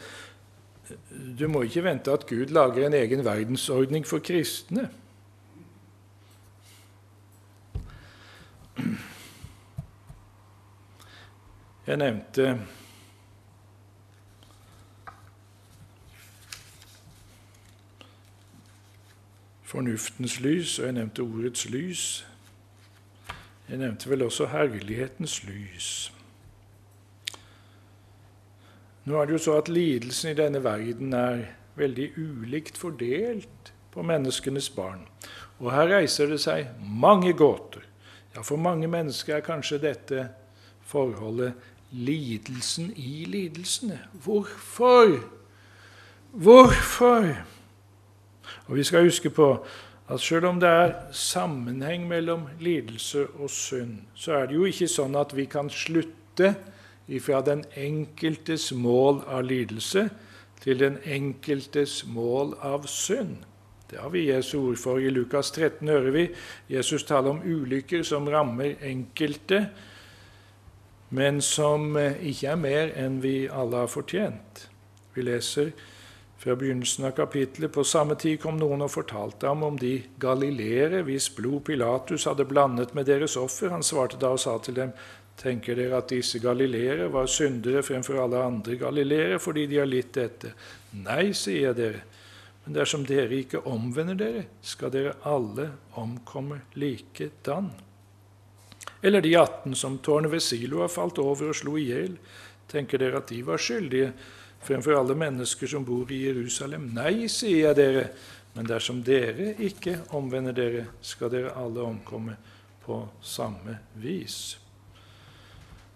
du 1.38 1.48
må 1.48 1.62
ikke 1.64 1.84
vente 1.86 2.12
at 2.12 2.26
Gud 2.28 2.52
lager 2.52 2.86
en 2.86 2.94
egen 2.94 3.24
verdensordning 3.24 4.04
for 4.06 4.20
kristne. 4.20 4.90
Jeg 11.86 11.96
nevnte 11.96 12.60
fornuftens 19.62 20.40
lys, 20.40 20.78
og 20.78 20.84
jeg 20.84 20.98
nevnte 21.00 21.22
ordets 21.22 21.68
lys. 21.70 22.26
Jeg 23.68 23.78
nevnte 23.78 24.10
vel 24.10 24.22
også 24.22 24.46
herlighetens 24.52 25.40
lys. 25.44 25.88
Nå 29.06 29.18
er 29.18 29.26
det 29.26 29.36
jo 29.36 29.42
så 29.42 29.56
at 29.58 29.68
lidelsen 29.70 30.30
i 30.30 30.38
denne 30.38 30.62
verden 30.64 31.12
er 31.14 31.42
veldig 31.78 32.12
ulikt 32.18 32.78
fordelt 32.78 33.72
på 33.94 34.02
menneskenes 34.02 34.70
barn. 34.70 35.04
Og 35.58 35.72
her 35.72 35.90
reiser 35.96 36.30
det 36.30 36.40
seg 36.42 36.72
mange 36.80 37.32
gåter. 37.32 37.82
Ja, 38.36 38.42
for 38.42 38.60
mange 38.60 38.88
mennesker 38.90 39.38
er 39.38 39.46
kanskje 39.46 39.80
dette 39.82 40.28
forholdet 40.86 41.54
lidelsen 41.90 42.92
i 42.96 43.24
lidelsene. 43.30 43.98
Hvorfor? 44.24 45.16
Hvorfor? 46.32 47.30
Og 48.66 48.76
vi 48.76 48.84
skal 48.84 49.06
huske 49.06 49.30
på 49.30 49.48
at 50.08 50.20
selv 50.22 50.46
om 50.46 50.60
det 50.62 50.68
er 50.68 50.94
sammenheng 51.10 52.06
mellom 52.08 52.46
lidelse 52.60 53.26
og 53.26 53.50
synd, 53.50 53.98
så 54.14 54.32
er 54.32 54.46
det 54.46 54.54
jo 54.54 54.68
ikke 54.68 54.88
sånn 54.90 55.18
at 55.18 55.34
vi 55.34 55.48
kan 55.50 55.70
slutte 55.72 56.54
ifra 57.10 57.40
den 57.42 57.64
enkeltes 57.74 58.70
mål 58.72 59.24
av 59.26 59.46
lidelse 59.46 60.08
til 60.62 60.78
den 60.78 61.00
enkeltes 61.02 62.04
mål 62.06 62.54
av 62.62 62.86
synd. 62.90 63.42
Det 63.90 63.98
har 64.02 64.10
vi 64.10 64.26
Jesu 64.26 64.58
ord 64.58 64.78
for. 64.82 64.98
I 64.98 65.10
Lukas 65.14 65.52
13 65.54 65.88
hører 65.88 66.10
vi 66.10 66.24
Jesus 66.70 67.04
tale 67.06 67.30
om 67.30 67.42
ulykker 67.42 68.02
som 68.02 68.26
rammer 68.30 68.74
enkelte, 68.82 69.68
men 71.14 71.38
som 71.40 71.94
eh, 71.96 72.18
ikke 72.30 72.50
er 72.50 72.58
mer 72.58 72.90
enn 72.98 73.20
vi 73.22 73.36
alle 73.46 73.84
har 73.84 73.90
fortjent. 73.90 74.64
Vi 75.14 75.22
leser 75.22 75.70
fra 76.38 76.56
begynnelsen 76.56 77.04
av 77.04 77.10
kapittelet. 77.10 77.72
På 77.72 77.84
samme 77.84 78.14
tid 78.14 78.40
kom 78.42 78.58
noen 78.60 78.84
og 78.84 78.92
fortalte 78.92 79.48
ham 79.48 79.64
om 79.66 79.78
de 79.80 79.98
galileere 80.20 81.02
hvis 81.06 81.30
blod 81.36 81.64
Pilatus 81.68 82.26
hadde 82.28 82.48
blandet 82.48 82.94
med 82.94 83.08
deres 83.08 83.36
offer. 83.40 83.72
Han 83.72 83.86
svarte 83.86 84.20
da 84.20 84.34
og 84.36 84.42
sa 84.42 84.58
til 84.62 84.76
dem, 84.78 84.92
tenker 85.40 85.76
dere 85.76 86.00
at 86.00 86.12
disse 86.12 86.40
galileere 86.40 87.08
var 87.12 87.28
syndere 87.28 87.84
fremfor 87.84 88.20
alle 88.22 88.44
andre 88.44 88.76
galileere 88.80 89.40
fordi 89.42 89.66
de 89.70 89.80
har 89.80 89.88
litt 89.88 90.14
dette? 90.16 90.52
Nei, 90.96 91.32
sier 91.36 91.70
jeg 91.70 91.80
dere. 91.80 92.04
Men 92.64 92.80
dersom 92.80 93.04
dere 93.06 93.36
ikke 93.36 93.62
omvender 93.70 94.16
dere, 94.18 94.46
skal 94.64 94.90
dere 94.90 95.18
alle 95.28 95.68
omkomme 96.00 96.64
likedan. 96.74 97.68
Eller 99.06 99.22
de 99.22 99.36
18 99.36 99.76
som 99.78 100.00
tårnet 100.02 100.32
ved 100.32 100.42
Silo 100.42 100.80
har 100.82 100.90
falt 100.90 101.20
over 101.22 101.52
og 101.52 101.58
slo 101.58 101.76
i 101.78 101.84
hjel. 101.92 102.16
Tenker 102.66 102.98
dere 102.98 103.20
at 103.20 103.30
de 103.30 103.38
var 103.46 103.62
skyldige 103.62 104.10
fremfor 104.64 104.98
alle 104.98 105.14
mennesker 105.18 105.66
som 105.70 105.84
bor 105.84 106.10
i 106.12 106.22
Jerusalem? 106.26 106.90
Nei, 106.94 107.28
sier 107.32 107.68
jeg 107.68 107.78
dere, 107.78 108.04
men 108.56 108.68
dersom 108.68 109.02
dere 109.04 109.52
ikke 109.62 109.98
omvender 110.16 110.56
dere, 110.56 110.86
skal 111.04 111.32
dere 111.32 111.54
alle 111.58 111.84
omkomme 111.84 112.36
på 112.86 113.02
samme 113.22 113.78
vis. 114.00 114.58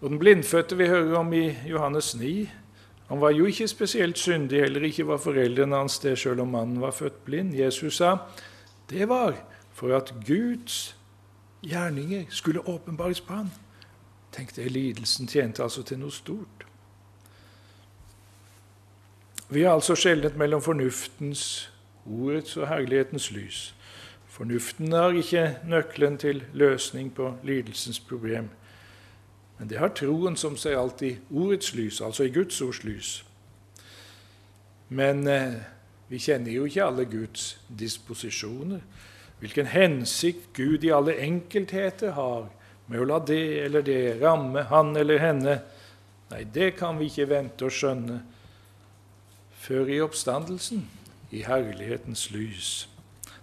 Og 0.01 0.09
Den 0.09 0.19
blindfødte 0.19 0.77
vi 0.77 0.87
hører 0.87 1.17
om 1.19 1.33
i 1.33 1.55
Johannes 1.69 2.15
9, 2.15 2.49
han 3.11 3.19
var 3.19 3.33
jo 3.35 3.45
ikke 3.45 3.67
spesielt 3.67 4.17
syndig, 4.17 4.61
heller 4.61 4.85
ikke 4.87 5.03
var 5.07 5.17
foreldrene 5.19 5.75
hans 5.75 5.99
det, 5.99 6.13
selv 6.19 6.41
om 6.41 6.47
mannen 6.47 6.81
var 6.81 6.93
født 6.95 7.25
blind. 7.25 7.53
Jesus 7.55 7.97
sa 7.97 8.17
det 8.89 9.09
var 9.09 9.35
for 9.75 9.91
at 9.95 10.13
Guds 10.27 10.95
gjerninger 11.61 12.25
skulle 12.29 12.63
åpenbares 12.67 13.21
på 13.21 13.33
han. 13.33 13.51
Tenk 14.31 14.55
det, 14.55 14.71
lidelsen 14.71 15.27
tjente 15.27 15.63
altså 15.63 15.83
til 15.83 15.99
noe 15.99 16.11
stort. 16.11 16.63
Vi 19.51 19.63
har 19.63 19.73
altså 19.75 19.97
skjelnet 19.99 20.37
mellom 20.39 20.61
fornuftens, 20.63 21.71
ordets 22.07 22.53
og 22.57 22.69
herlighetens 22.69 23.31
lys. 23.35 23.73
Fornuften 24.31 24.93
har 24.95 25.11
ikke 25.11 25.57
nøkkelen 25.67 26.15
til 26.17 26.39
løsning 26.53 27.09
på 27.11 27.33
lidelsens 27.43 27.99
problem. 27.99 28.47
Men 29.59 29.69
det 29.69 29.77
har 29.77 29.91
troen 29.91 30.39
som 30.39 30.55
ser 30.57 30.79
alt 30.79 31.03
i 31.03 31.17
ordets 31.35 31.73
lys, 31.75 31.99
altså 32.01 32.23
i 32.23 32.31
Guds 32.31 32.61
ords 32.61 32.83
lys. 32.83 33.25
Men 34.87 35.27
eh, 35.27 35.59
vi 36.07 36.23
kjenner 36.23 36.55
jo 36.55 36.63
ikke 36.65 36.87
alle 36.87 37.05
Guds 37.11 37.59
disposisjoner. 37.67 38.79
Hvilken 39.39 39.67
hensikt 39.67 40.53
Gud 40.55 40.83
i 40.83 40.95
alle 40.95 41.19
enkeltheter 41.19 42.15
har 42.15 42.47
med 42.87 43.03
å 43.03 43.13
la 43.15 43.19
det 43.19 43.45
eller 43.65 43.83
det 43.83 44.21
ramme 44.23 44.63
han 44.71 44.95
eller 44.95 45.19
henne. 45.19 45.61
Nei, 46.31 46.45
det 46.47 46.77
kan 46.79 46.95
vi 46.99 47.11
ikke 47.11 47.33
vente 47.35 47.67
å 47.67 47.79
skjønne 47.81 48.23
før 49.61 49.89
i 49.93 49.99
oppstandelsen, 50.01 50.87
i 51.31 51.43
herlighetens 51.45 52.31
lys. 52.33 52.89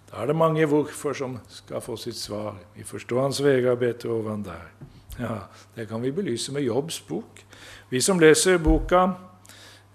Da 0.09 0.21
er 0.21 0.29
det 0.29 0.35
mange 0.35 0.65
hvorfor 0.65 1.13
som 1.13 1.37
skal 1.49 1.81
få 1.81 1.95
sitt 1.97 2.17
svar. 2.17 2.57
Vi 2.75 2.83
forstår 2.83 3.21
hans 3.21 3.41
veier 3.43 3.75
bedre 3.79 4.09
ovan 4.09 4.43
der. 4.43 4.71
Ja, 5.19 5.37
Det 5.75 5.87
kan 5.87 6.01
vi 6.01 6.11
belyse 6.11 6.51
med 6.53 6.61
Jobbs 6.61 6.99
bok. 6.99 7.43
Vi 7.89 8.01
som 8.01 8.19
leser 8.19 8.57
boka, 8.57 9.07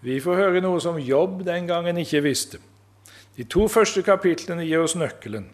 vi 0.00 0.20
får 0.20 0.36
høre 0.36 0.60
noe 0.60 0.80
som 0.80 0.98
Jobb 0.98 1.44
den 1.44 1.66
gangen 1.66 1.96
ikke 1.96 2.20
visste. 2.22 2.58
De 3.36 3.44
to 3.44 3.68
første 3.68 4.02
kapitlene 4.02 4.64
gir 4.64 4.84
oss 4.84 4.94
nøkkelen. 4.96 5.48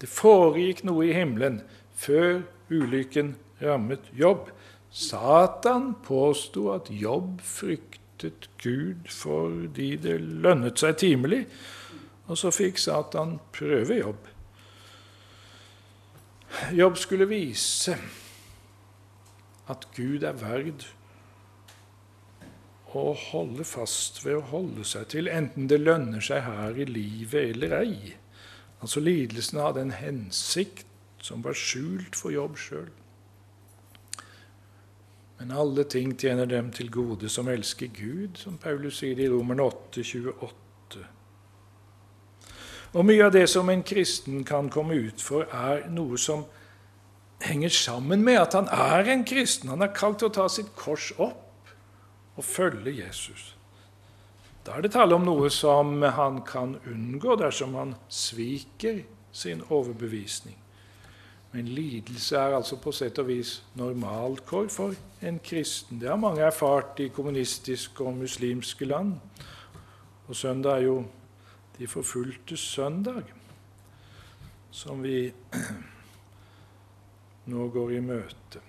Det 0.00 0.08
foregikk 0.08 0.84
noe 0.88 1.04
i 1.06 1.12
himmelen 1.12 1.60
før 1.94 2.40
ulykken 2.70 3.34
rammet 3.60 4.08
Jobb. 4.16 4.48
Satan 4.90 5.94
påsto 6.02 6.70
at 6.72 6.88
Jobb 6.90 7.40
fryktet 7.44 7.99
fryktet 8.20 8.48
Gud 8.62 9.08
fordi 9.08 9.96
det 9.96 10.20
lønnet 10.20 10.78
seg 10.78 10.98
timelig. 10.98 11.46
Og 12.28 12.38
så 12.38 12.50
fikk 12.50 12.78
Satan 12.78 13.40
prøvejobb. 13.52 14.28
Jobb 16.74 16.96
skulle 16.98 17.28
vise 17.30 17.96
at 19.70 19.86
Gud 19.96 20.22
er 20.22 20.34
verd 20.34 20.86
å 22.90 23.12
holde 23.14 23.64
fast 23.64 24.24
ved 24.24 24.36
å 24.36 24.46
holde 24.50 24.84
seg 24.84 25.06
til, 25.12 25.28
enten 25.30 25.68
det 25.70 25.78
lønner 25.78 26.20
seg 26.20 26.42
her 26.42 26.74
i 26.74 26.88
livet 26.88 27.54
eller 27.54 27.76
ei. 27.78 28.16
Altså 28.82 29.00
Lidelsen 29.00 29.60
hadde 29.62 29.84
en 29.84 29.94
hensikt 29.94 30.86
som 31.22 31.44
var 31.44 31.54
skjult 31.54 32.18
for 32.18 32.34
Jobb 32.34 32.58
sjøl. 32.58 32.90
Men 35.40 35.54
alle 35.56 35.86
ting 35.88 36.12
tjener 36.20 36.46
dem 36.46 36.68
til 36.76 36.90
gode 36.92 37.28
som 37.32 37.48
elsker 37.48 37.88
Gud, 37.96 38.36
som 38.36 38.58
Paulus 38.60 38.98
sier 39.00 39.16
i 39.16 39.28
Romerne 39.32 39.64
8, 39.64 40.02
28. 40.04 41.04
Og 42.92 43.06
mye 43.08 43.24
av 43.24 43.32
det 43.32 43.46
som 43.48 43.70
en 43.72 43.84
kristen 43.86 44.42
kan 44.44 44.68
komme 44.68 44.98
ut 45.00 45.22
for, 45.22 45.48
er 45.48 45.86
noe 45.88 46.18
som 46.20 46.44
henger 47.40 47.72
sammen 47.72 48.20
med 48.26 48.36
at 48.42 48.58
han 48.58 48.68
er 48.68 49.08
en 49.14 49.24
kristen. 49.24 49.72
Han 49.72 49.86
er 49.86 49.94
kalt 49.96 50.20
til 50.20 50.28
å 50.28 50.36
ta 50.42 50.48
sitt 50.52 50.74
kors 50.76 51.08
opp 51.16 51.72
og 52.36 52.44
følge 52.44 52.98
Jesus. 52.98 53.54
Da 54.66 54.76
er 54.76 54.84
det 54.84 54.92
tale 54.92 55.16
om 55.16 55.24
noe 55.24 55.48
som 55.48 56.02
han 56.02 56.42
kan 56.44 56.76
unngå 56.84 57.38
dersom 57.40 57.78
han 57.80 57.94
sviker 58.12 59.06
sin 59.32 59.64
overbevisning. 59.70 60.58
Men 61.52 61.68
lidelse 61.68 62.36
er 62.36 62.54
altså 62.54 62.76
på 62.78 62.92
sett 62.94 63.18
og 63.18 63.26
vis 63.26 63.56
normalkår 63.74 64.68
for 64.70 64.94
en 65.26 65.40
kristen. 65.42 65.98
Det 66.00 66.08
har 66.08 66.16
mange 66.16 66.44
erfart 66.46 67.00
i 67.02 67.08
kommunistiske 67.08 68.04
og 68.04 68.20
muslimske 68.22 68.84
land. 68.84 69.16
Og 70.28 70.36
søndag 70.36 70.78
er 70.78 70.86
jo 70.86 71.04
de 71.78 71.86
forfulgtes 71.86 72.60
søndag, 72.60 73.22
som 74.70 75.02
vi 75.02 75.32
nå 77.50 77.68
går 77.68 77.90
i 77.90 78.00
møte. 78.00 78.62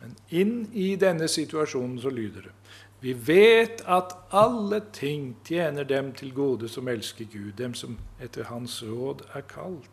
Men 0.00 0.16
inn 0.30 0.56
i 0.72 0.94
denne 0.96 1.28
situasjonen 1.28 1.98
så 2.00 2.10
lyder 2.14 2.46
det 2.46 2.56
Vi 3.00 3.12
vet 3.26 3.82
at 3.88 4.14
alle 4.30 4.82
ting 4.92 5.32
tjener 5.44 5.84
dem 5.84 6.12
til 6.12 6.34
gode 6.34 6.68
som 6.68 6.88
elsker 6.88 7.24
Gud, 7.24 7.52
dem 7.58 7.74
som 7.74 7.98
etter 8.20 8.44
Hans 8.44 8.82
råd 8.82 9.24
er 9.34 9.40
kalt. 9.40 9.90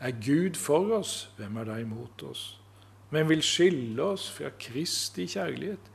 Er 0.00 0.10
Gud 0.10 0.54
for 0.60 0.92
oss, 0.98 1.30
hvem 1.36 1.56
er 1.56 1.64
da 1.64 1.78
imot 1.80 2.22
oss? 2.22 2.60
Men 3.10 3.28
vil 3.28 3.42
skille 3.42 4.02
oss 4.02 4.28
fra 4.30 4.50
Kristi 4.60 5.26
kjærlighet? 5.30 5.92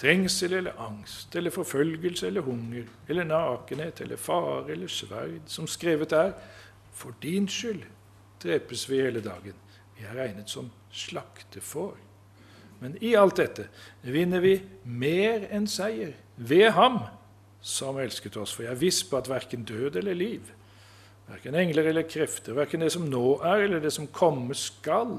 Trengsel 0.00 0.56
eller 0.58 0.80
angst 0.80 1.36
eller 1.36 1.54
forfølgelse 1.54 2.26
eller 2.26 2.42
hunger 2.42 2.88
eller 3.08 3.24
nakenhet 3.24 4.00
eller 4.00 4.16
fare 4.16 4.72
eller 4.72 4.90
sverd, 4.90 5.44
som 5.46 5.68
skrevet 5.70 6.12
er, 6.12 6.32
for 6.92 7.14
din 7.22 7.46
skyld 7.48 7.84
drepes 8.42 8.88
vi 8.90 9.02
hele 9.02 9.22
dagen. 9.22 9.54
Vi 9.98 10.04
er 10.04 10.18
regnet 10.18 10.50
som 10.50 10.70
slaktefår. 10.90 11.94
Men 12.80 12.96
i 13.00 13.14
alt 13.14 13.38
dette 13.38 13.68
vinner 14.02 14.42
vi 14.42 14.56
mer 14.84 15.46
enn 15.54 15.68
seier 15.70 16.16
ved 16.36 16.72
Ham 16.74 16.98
som 17.64 17.96
elsket 18.02 18.36
oss. 18.36 18.52
For 18.52 18.66
jeg 18.66 18.74
er 18.74 18.82
viss 18.82 19.04
på 19.06 19.16
at 19.16 19.30
verken 19.30 19.64
død 19.64 19.96
eller 20.02 20.18
liv, 20.18 20.50
Verken 21.28 21.56
engler 21.56 21.88
eller 21.88 22.04
krefter, 22.08 22.52
verken 22.56 22.84
det 22.84 22.90
som 22.92 23.06
nå 23.08 23.38
er, 23.40 23.64
eller 23.64 23.80
det 23.80 23.92
som 23.94 24.10
komme 24.12 24.54
skal, 24.58 25.14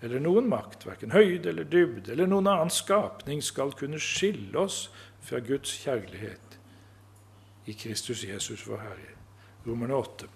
eller 0.00 0.22
noen 0.22 0.48
makt, 0.48 0.86
verken 0.88 1.12
høyde 1.12 1.50
eller 1.50 1.68
dybde 1.68 2.12
eller 2.12 2.28
noen 2.28 2.48
annen 2.52 2.72
skapning 2.72 3.42
skal 3.44 3.72
kunne 3.76 4.00
skille 4.00 4.56
oss 4.60 4.86
fra 5.24 5.40
Guds 5.44 5.72
kjærlighet 5.82 6.58
i 7.66 7.74
Kristus 7.74 8.24
Jesus, 8.24 8.66
vår 8.68 8.82
Herre. 8.84 9.14
Romerne 9.66 9.96
8. 9.98 10.28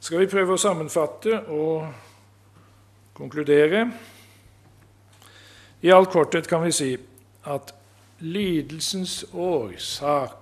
Skal 0.00 0.22
vi 0.22 0.30
prøve 0.30 0.54
å 0.54 0.60
sammenfatte 0.60 1.40
og 1.52 1.88
konkludere? 3.16 3.82
I 5.82 5.90
all 5.92 6.06
korthet 6.12 6.48
kan 6.48 6.62
vi 6.62 6.72
si 6.72 6.90
at 7.50 7.74
lidelsens 8.20 9.24
årsak 9.32 10.39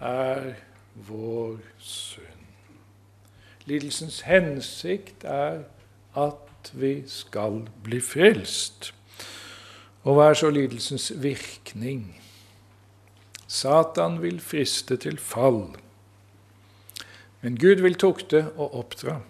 er 0.00 0.52
vår 0.94 1.58
synd. 1.78 2.44
Lidelsens 3.66 4.20
hensikt 4.20 5.24
er 5.24 5.64
at 6.16 6.70
vi 6.72 7.02
skal 7.06 7.64
bli 7.84 8.00
frelst. 8.00 8.92
Og 10.06 10.14
hva 10.14 10.30
er 10.30 10.38
så 10.38 10.50
lidelsens 10.50 11.10
virkning? 11.22 12.14
Satan 13.46 14.20
vil 14.22 14.40
friste 14.40 14.96
til 14.96 15.18
fall, 15.18 15.68
men 17.40 17.58
Gud 17.58 17.82
vil 17.82 17.94
tukte 17.94 18.48
og 18.56 18.74
oppdra. 18.74 19.20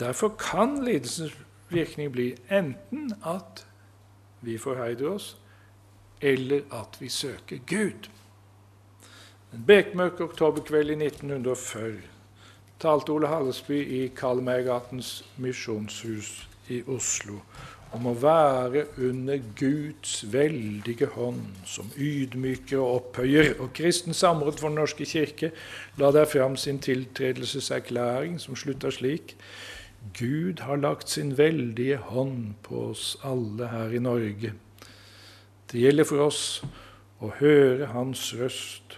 Derfor 0.00 0.32
kan 0.40 0.78
lidelsens 0.84 1.36
virkning 1.68 2.12
bli 2.12 2.30
enten 2.50 3.12
at 3.26 3.66
vi 4.40 4.58
forherder 4.58 5.10
oss, 5.10 5.36
eller 6.20 6.64
at 6.72 6.96
vi 7.00 7.08
søker 7.08 7.58
Gud. 7.68 8.08
En 9.50 9.62
bekmørk 9.66 10.20
oktoberkveld 10.22 10.92
i 10.94 10.96
1940 11.08 11.96
talte 12.78 13.10
Ole 13.10 13.26
Hallesby 13.26 13.80
i 13.82 14.04
Karlmeigatens 14.14 15.24
misjonshus 15.42 16.28
i 16.70 16.78
Oslo 16.86 17.40
om 17.90 18.06
å 18.06 18.12
være 18.14 18.84
under 19.02 19.40
Guds 19.58 20.20
veldige 20.30 21.08
hånd, 21.16 21.48
som 21.66 21.90
ydmyker 21.98 22.78
og 22.78 22.92
opphøyer. 23.00 23.56
Og 23.58 23.72
Kristen 23.74 24.14
Samråd 24.14 24.60
for 24.60 24.70
Den 24.70 24.78
norske 24.78 25.08
kirke 25.08 25.50
la 25.98 26.12
der 26.14 26.30
fram 26.30 26.54
sin 26.54 26.78
tiltredelseserklæring, 26.78 28.38
som 28.38 28.54
slutta 28.54 28.94
slik. 28.94 29.34
Gud 30.14 30.62
har 30.62 30.78
lagt 30.78 31.10
sin 31.10 31.34
veldige 31.38 31.98
hånd 32.12 32.54
på 32.62 32.86
oss 32.92 33.16
alle 33.26 33.66
her 33.74 33.90
i 33.90 33.98
Norge. 33.98 34.54
Det 35.72 35.82
gjelder 35.82 36.06
for 36.06 36.28
oss 36.30 36.62
å 37.18 37.34
høre 37.42 37.90
Hans 37.90 38.30
røst 38.38 38.89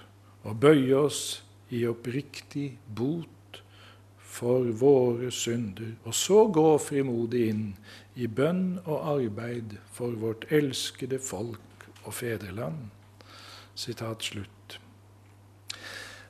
og 0.42 0.58
bøye 0.62 0.96
oss 0.98 1.42
i 1.72 1.84
oppriktig 1.88 2.72
bot 2.86 3.60
for 4.32 4.70
våre 4.80 5.30
synder, 5.34 5.94
og 6.04 6.14
så 6.16 6.46
gå 6.48 6.66
frimodig 6.80 7.44
inn 7.52 7.66
i 8.16 8.26
bønn 8.26 8.80
og 8.84 9.04
arbeid 9.18 9.76
for 9.92 10.16
vårt 10.20 10.46
elskede 10.52 11.20
folk 11.20 11.86
og 12.04 12.14
fedreland. 12.16 12.88
Sitat 13.74 14.24
slutt. 14.24 14.78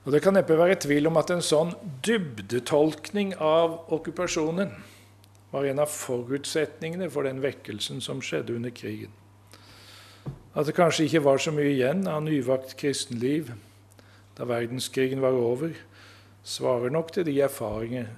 Og 0.04 0.12
Det 0.12 0.22
kan 0.22 0.34
neppe 0.34 0.58
være 0.58 0.80
tvil 0.82 1.06
om 1.06 1.18
at 1.20 1.30
en 1.30 1.44
sånn 1.46 1.76
dybdetolkning 2.02 3.36
av 3.38 3.92
okkupasjonen 3.94 4.72
var 5.52 5.66
en 5.68 5.82
av 5.84 5.90
forutsetningene 5.92 7.10
for 7.12 7.28
den 7.28 7.42
vekkelsen 7.42 8.00
som 8.02 8.22
skjedde 8.24 8.56
under 8.56 8.74
krigen. 8.74 9.12
At 10.58 10.66
det 10.66 10.74
kanskje 10.76 11.06
ikke 11.06 11.22
var 11.24 11.38
så 11.38 11.52
mye 11.54 11.70
igjen 11.70 12.08
av 12.10 12.24
nyvakt 12.26 12.74
kristenliv 12.80 13.52
da 14.38 14.44
verdenskrigen 14.48 15.22
var 15.22 15.36
over, 15.38 15.74
svarer 16.42 16.90
nok 16.90 17.12
til 17.12 17.26
de 17.26 17.40
erfaringer 17.40 18.10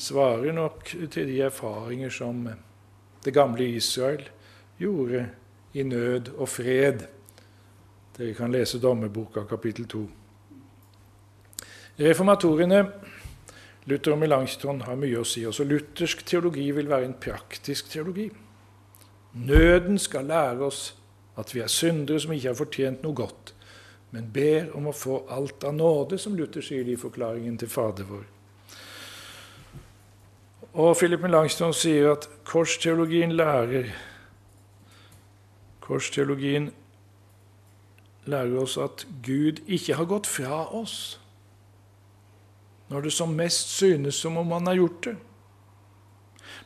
svarer 0.00 0.52
nok 0.52 0.84
til 1.10 1.28
de 1.28 1.40
erfaringer 1.40 2.10
som 2.10 2.48
det 3.24 3.34
gamle 3.34 3.66
Israel 3.68 4.28
gjorde 4.78 5.26
i 5.74 5.82
nød 5.82 6.32
og 6.36 6.48
fred. 6.48 7.06
Dere 8.16 8.34
kan 8.34 8.52
lese 8.52 8.80
Dommerboka 8.80 9.44
kapittel 9.48 9.86
2. 9.88 10.06
Reformatorene 12.00 12.84
Luther 13.84 14.12
og 14.12 14.18
Melanchthon 14.20 14.82
har 14.84 14.96
mye 14.96 15.20
å 15.20 15.24
si. 15.24 15.44
Også 15.48 15.64
luthersk 15.64 16.24
teologi 16.26 16.66
vil 16.76 16.88
være 16.88 17.08
en 17.08 17.16
praktisk 17.20 17.88
teologi. 17.92 18.28
Nøden 19.40 19.98
skal 19.98 20.28
lære 20.28 20.66
oss 20.66 20.82
at 21.40 21.54
vi 21.54 21.62
er 21.64 21.72
syndere 21.72 22.20
som 22.20 22.32
ikke 22.34 22.50
har 22.50 22.58
fortjent 22.58 23.04
noe 23.04 23.16
godt 23.16 23.54
men 24.10 24.26
ber 24.32 24.70
om 24.76 24.88
å 24.90 24.96
få 24.96 25.22
alt 25.30 25.64
av 25.64 25.74
nåde, 25.74 26.18
som 26.18 26.34
Luther 26.36 26.64
sier 26.64 26.88
i 26.88 26.98
forklaringen 26.98 27.58
til 27.60 27.70
Fader 27.70 28.08
vår. 28.08 28.26
Og 30.70 30.96
Philip 30.98 31.22
Melanchthon 31.22 31.74
sier 31.74 32.12
at 32.12 32.28
korsteologien 32.46 33.34
lærer 33.34 33.90
Korsteologien 35.82 36.68
lærer 38.30 38.60
oss 38.60 38.76
at 38.78 39.02
Gud 39.26 39.58
ikke 39.66 39.96
har 39.98 40.06
gått 40.06 40.28
fra 40.30 40.60
oss 40.76 41.18
når 42.90 43.06
det 43.06 43.12
som 43.14 43.34
mest 43.34 43.72
synes 43.74 44.18
som 44.22 44.38
om 44.38 44.52
han 44.54 44.66
har 44.66 44.78
gjort 44.78 45.04
det. 45.08 45.16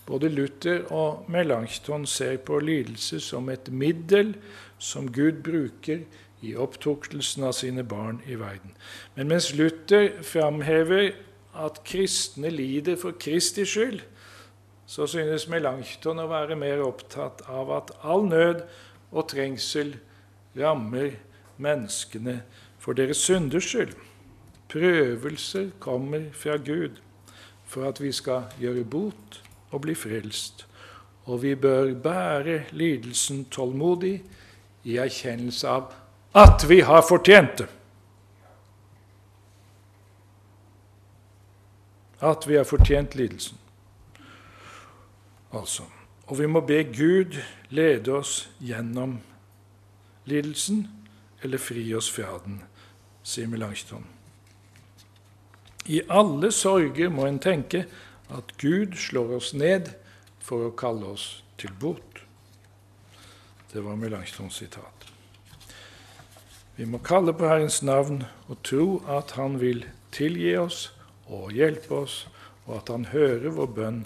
Både 0.05 0.29
Luther 0.29 0.85
og 0.93 1.25
Melanchthon 1.33 2.07
ser 2.09 2.37
på 2.45 2.59
lidelse 2.61 3.21
som 3.21 3.49
et 3.53 3.69
middel 3.73 4.35
som 4.79 5.09
Gud 5.13 5.41
bruker 5.45 6.05
i 6.45 6.55
opptuktelsen 6.61 7.47
av 7.49 7.55
sine 7.57 7.85
barn 7.89 8.21
i 8.27 8.37
verden. 8.39 8.75
Men 9.17 9.31
mens 9.33 9.53
Luther 9.57 10.11
framhever 10.23 11.15
at 11.55 11.81
kristne 11.87 12.51
lider 12.51 12.97
for 13.01 13.17
Kristi 13.21 13.65
skyld, 13.65 14.03
så 14.87 15.07
synes 15.09 15.49
Melanchthon 15.49 16.21
å 16.21 16.29
være 16.29 16.59
mer 16.61 16.83
opptatt 16.85 17.45
av 17.49 17.71
at 17.73 17.95
all 18.05 18.27
nød 18.29 18.65
og 19.15 19.29
trengsel 19.33 19.95
rammer 20.59 21.17
menneskene 21.57 22.41
for 22.79 22.97
deres 22.99 23.23
synders 23.25 23.71
skyld. 23.71 23.95
Prøvelser 24.69 25.71
kommer 25.81 26.29
fra 26.33 26.57
Gud 26.57 27.01
for 27.65 27.89
at 27.89 28.01
vi 28.03 28.13
skal 28.13 28.51
gjøre 28.61 28.85
bot 28.85 29.41
og 29.71 29.85
bli 29.87 29.95
frelst. 29.97 30.67
Og 31.25 31.43
vi 31.43 31.55
bør 31.55 31.95
bære 31.95 32.65
lidelsen 32.77 33.47
tålmodig 33.51 34.19
i 34.85 34.99
erkjennelse 35.01 35.69
av 35.69 35.95
at 36.35 36.65
vi 36.69 36.81
har 36.81 37.03
fortjent 37.03 37.59
det. 37.59 37.69
At 42.19 42.47
vi 42.49 42.57
har 42.57 42.65
fortjent 42.65 43.15
lidelsen. 43.15 43.59
Altså. 45.53 45.85
Og 46.27 46.39
vi 46.39 46.47
må 46.47 46.61
be 46.61 46.81
Gud 46.89 47.37
lede 47.69 48.13
oss 48.13 48.49
gjennom 48.59 49.19
lidelsen, 50.25 50.89
eller 51.43 51.61
fri 51.61 51.85
oss 51.95 52.09
fra 52.11 52.39
den, 52.45 52.63
sier 53.23 53.49
Melanchthon. 53.53 54.07
I 55.85 56.01
alle 56.09 56.49
sorger 56.53 57.13
må 57.13 57.29
en 57.29 57.39
tenke 57.39 57.85
at 58.33 58.57
Gud 58.59 58.97
slår 58.97 59.37
oss 59.37 59.53
ned 59.53 59.93
for 60.41 60.71
å 60.71 60.77
kalle 60.77 61.13
oss 61.13 61.45
til 61.61 61.77
bot. 61.81 62.25
Det 63.73 63.85
var 63.85 64.01
Melanchthons 64.01 64.63
sitat. 64.65 64.94
Vi 66.77 66.87
må 66.91 66.99
kalle 66.99 67.31
på 67.39 67.47
Herrens 67.47 67.83
navn 67.87 68.25
og 68.51 68.57
tro 68.67 68.87
at 69.07 69.37
Han 69.39 69.61
vil 69.61 69.85
tilgi 70.15 70.57
oss 70.59 70.89
og 71.31 71.53
hjelpe 71.55 72.01
oss, 72.03 72.25
og 72.67 72.81
at 72.81 72.91
Han 72.91 73.05
hører 73.13 73.55
vår 73.55 73.69
bønn, 73.77 74.01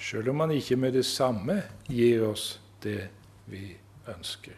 sjøl 0.00 0.30
om 0.32 0.40
Han 0.44 0.54
ikke 0.56 0.78
med 0.80 0.96
det 0.96 1.04
samme 1.08 1.60
gir 1.92 2.24
oss 2.30 2.54
det 2.84 3.10
vi 3.52 3.74
ønsker. 4.08 4.56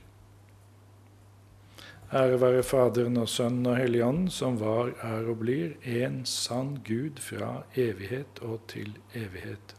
Ære 2.08 2.38
være 2.40 2.62
Faderen 2.62 3.18
og 3.20 3.28
Sønnen 3.28 3.66
og 3.68 3.76
Helligånden, 3.76 4.30
som 4.32 4.56
var, 4.62 4.94
er 5.04 5.26
og 5.28 5.42
blir 5.42 5.74
en 5.82 6.22
sann 6.24 6.78
Gud 6.86 7.18
fra 7.20 7.64
evighet 7.76 8.38
og 8.40 8.62
til 8.70 8.94
evighet. 9.18 9.77